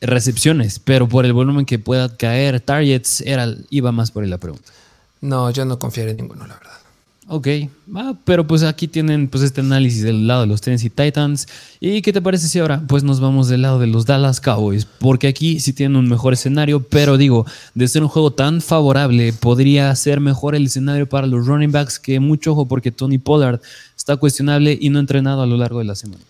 [0.00, 4.38] recepciones, pero por el volumen que pueda caer, targets, era, iba más por ahí la
[4.38, 4.72] pregunta.
[5.20, 6.83] No, yo no confiaré en ninguno, la verdad.
[7.26, 7.48] Ok,
[7.94, 11.48] ah, pero pues aquí tienen pues este análisis del lado de los Tennessee Titans.
[11.80, 14.84] ¿Y qué te parece si ahora pues nos vamos del lado de los Dallas Cowboys?
[14.84, 19.32] Porque aquí sí tienen un mejor escenario, pero digo, de ser un juego tan favorable,
[19.32, 23.60] podría ser mejor el escenario para los running backs que mucho ojo porque Tony Pollard
[23.96, 26.22] está cuestionable y no entrenado a lo largo de la semana.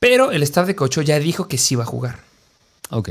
[0.00, 2.18] Pero el staff de Cocho ya dijo que sí va a jugar.
[2.90, 3.10] Ok.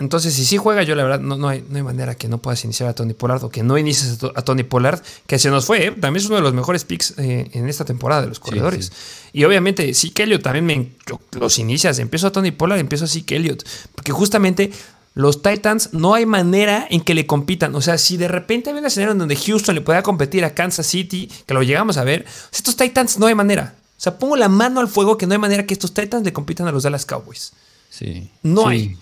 [0.00, 2.38] Entonces, si sí juega, yo la verdad no, no, hay, no hay manera que no
[2.38, 5.66] puedas iniciar a Tony Pollard o que no inicies a, Tony Pollard, que se nos
[5.66, 5.86] fue.
[5.86, 5.90] ¿eh?
[5.90, 8.92] También es uno de los mejores picks eh, en esta temporada de los corredores.
[9.32, 10.92] Y obviamente, sí, Elliott también me,
[11.32, 11.98] los inicias.
[11.98, 13.66] Empiezo a Tony Pollard, empiezo a que Elliott.
[13.96, 14.70] Porque justamente
[15.14, 17.74] los Titans no hay manera en que le compitan.
[17.74, 20.54] O sea, si de repente hay una escenario en donde Houston le pueda competir a
[20.54, 23.74] Kansas City, que lo llegamos a ver, estos Titans no hay manera.
[23.96, 26.32] O sea, pongo la mano al fuego que no hay manera que estos Titans le
[26.32, 27.52] compitan a los Dallas Cowboys.
[27.90, 28.30] Sí.
[28.44, 28.96] No hay.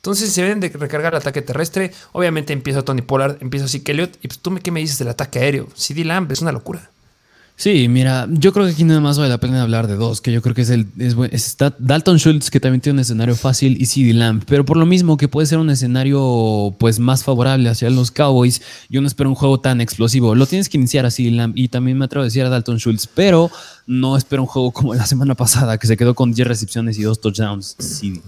[0.00, 1.92] Entonces se deben de recargar el ataque terrestre.
[2.12, 4.16] Obviamente empieza Tony Pollard, empieza así Elliott.
[4.22, 5.68] Y pues, tú qué me dices del ataque aéreo.
[5.74, 6.90] CD Lamb es una locura.
[7.60, 10.32] Sí, mira, yo creo que aquí nada más vale la pena hablar de dos, que
[10.32, 13.84] yo creo que es el es, Dalton Schultz, que también tiene un escenario fácil, y
[13.84, 17.90] CD Lamb, pero por lo mismo que puede ser un escenario pues más favorable hacia
[17.90, 20.34] los Cowboys, yo no espero un juego tan explosivo.
[20.34, 22.78] Lo tienes que iniciar a CD Lamb y también me atrevo a decir a Dalton
[22.78, 23.50] Schultz, pero
[23.86, 27.02] no espero un juego como la semana pasada, que se quedó con 10 recepciones y
[27.02, 27.76] 2 touchdowns.
[27.78, 28.22] Sí.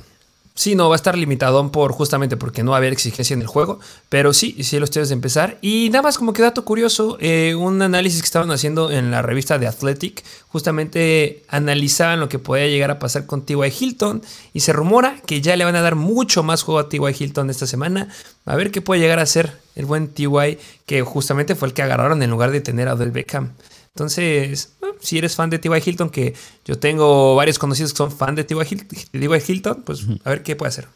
[0.54, 3.40] Sí, no, va a estar limitado por justamente porque no va a haber exigencia en
[3.40, 3.80] el juego,
[4.10, 5.56] pero sí, sí los tienes de empezar.
[5.62, 9.22] Y nada más como que dato curioso, eh, un análisis que estaban haciendo en la
[9.22, 13.72] revista de Athletic, justamente analizaban lo que podía llegar a pasar con T.Y.
[13.80, 14.22] Hilton
[14.52, 17.00] y se rumora que ya le van a dar mucho más juego a T.Y.
[17.18, 18.08] Hilton esta semana.
[18.44, 20.58] A ver qué puede llegar a ser el buen T.Y.
[20.84, 23.52] que justamente fue el que agarraron en lugar de tener a Odell Beckham.
[23.94, 24.70] Entonces,
[25.00, 25.82] si eres fan de T.Y.
[25.84, 26.34] Hilton, que
[26.64, 29.40] yo tengo varios conocidos que son fan de T.Y.
[29.46, 30.88] Hilton, pues a ver qué puede hacer.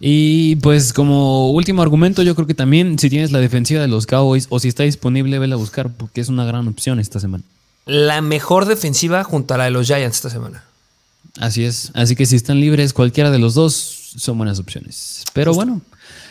[0.00, 4.06] Y pues como último argumento, yo creo que también si tienes la defensiva de los
[4.06, 7.44] Cowboys o si está disponible, vela a buscar porque es una gran opción esta semana.
[7.84, 10.64] La mejor defensiva junto a la de los Giants esta semana.
[11.38, 11.90] Así es.
[11.94, 13.74] Así que si están libres, cualquiera de los dos
[14.16, 15.24] son buenas opciones.
[15.34, 15.82] Pero bueno,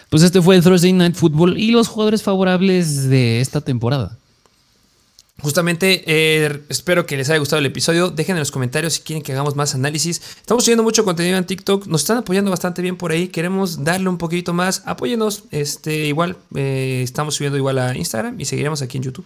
[0.10, 4.18] pues este fue el Thursday Night Football y los jugadores favorables de esta temporada.
[5.42, 8.10] Justamente eh, espero que les haya gustado el episodio.
[8.10, 10.22] Dejen en los comentarios si quieren que hagamos más análisis.
[10.38, 11.88] Estamos subiendo mucho contenido en TikTok.
[11.88, 13.28] Nos están apoyando bastante bien por ahí.
[13.30, 14.84] Queremos darle un poquito más.
[14.86, 15.44] Apóyenos.
[15.52, 19.26] Este, igual, eh, estamos subiendo igual a Instagram y seguiremos aquí en YouTube.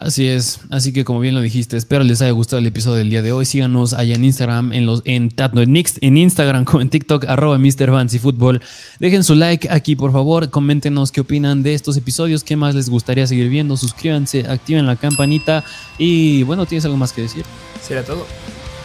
[0.00, 3.10] Así es, así que como bien lo dijiste, espero les haya gustado el episodio del
[3.10, 3.44] día de hoy.
[3.44, 7.90] Síganos allá en Instagram, en los en, en Instagram como en TikTok, arroba Mr.
[7.90, 8.62] Fancy Football.
[9.00, 10.50] Dejen su like aquí, por favor.
[10.50, 13.76] Coméntenos qué opinan de estos episodios, qué más les gustaría seguir viendo.
[13.76, 15.64] Suscríbanse, activen la campanita.
[15.98, 17.44] Y bueno, ¿tienes algo más que decir?
[17.82, 18.24] Será todo.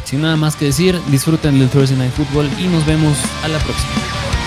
[0.06, 3.60] Sin nada más que decir, disfruten del Thursday Night Football y nos vemos a la
[3.60, 4.43] próxima.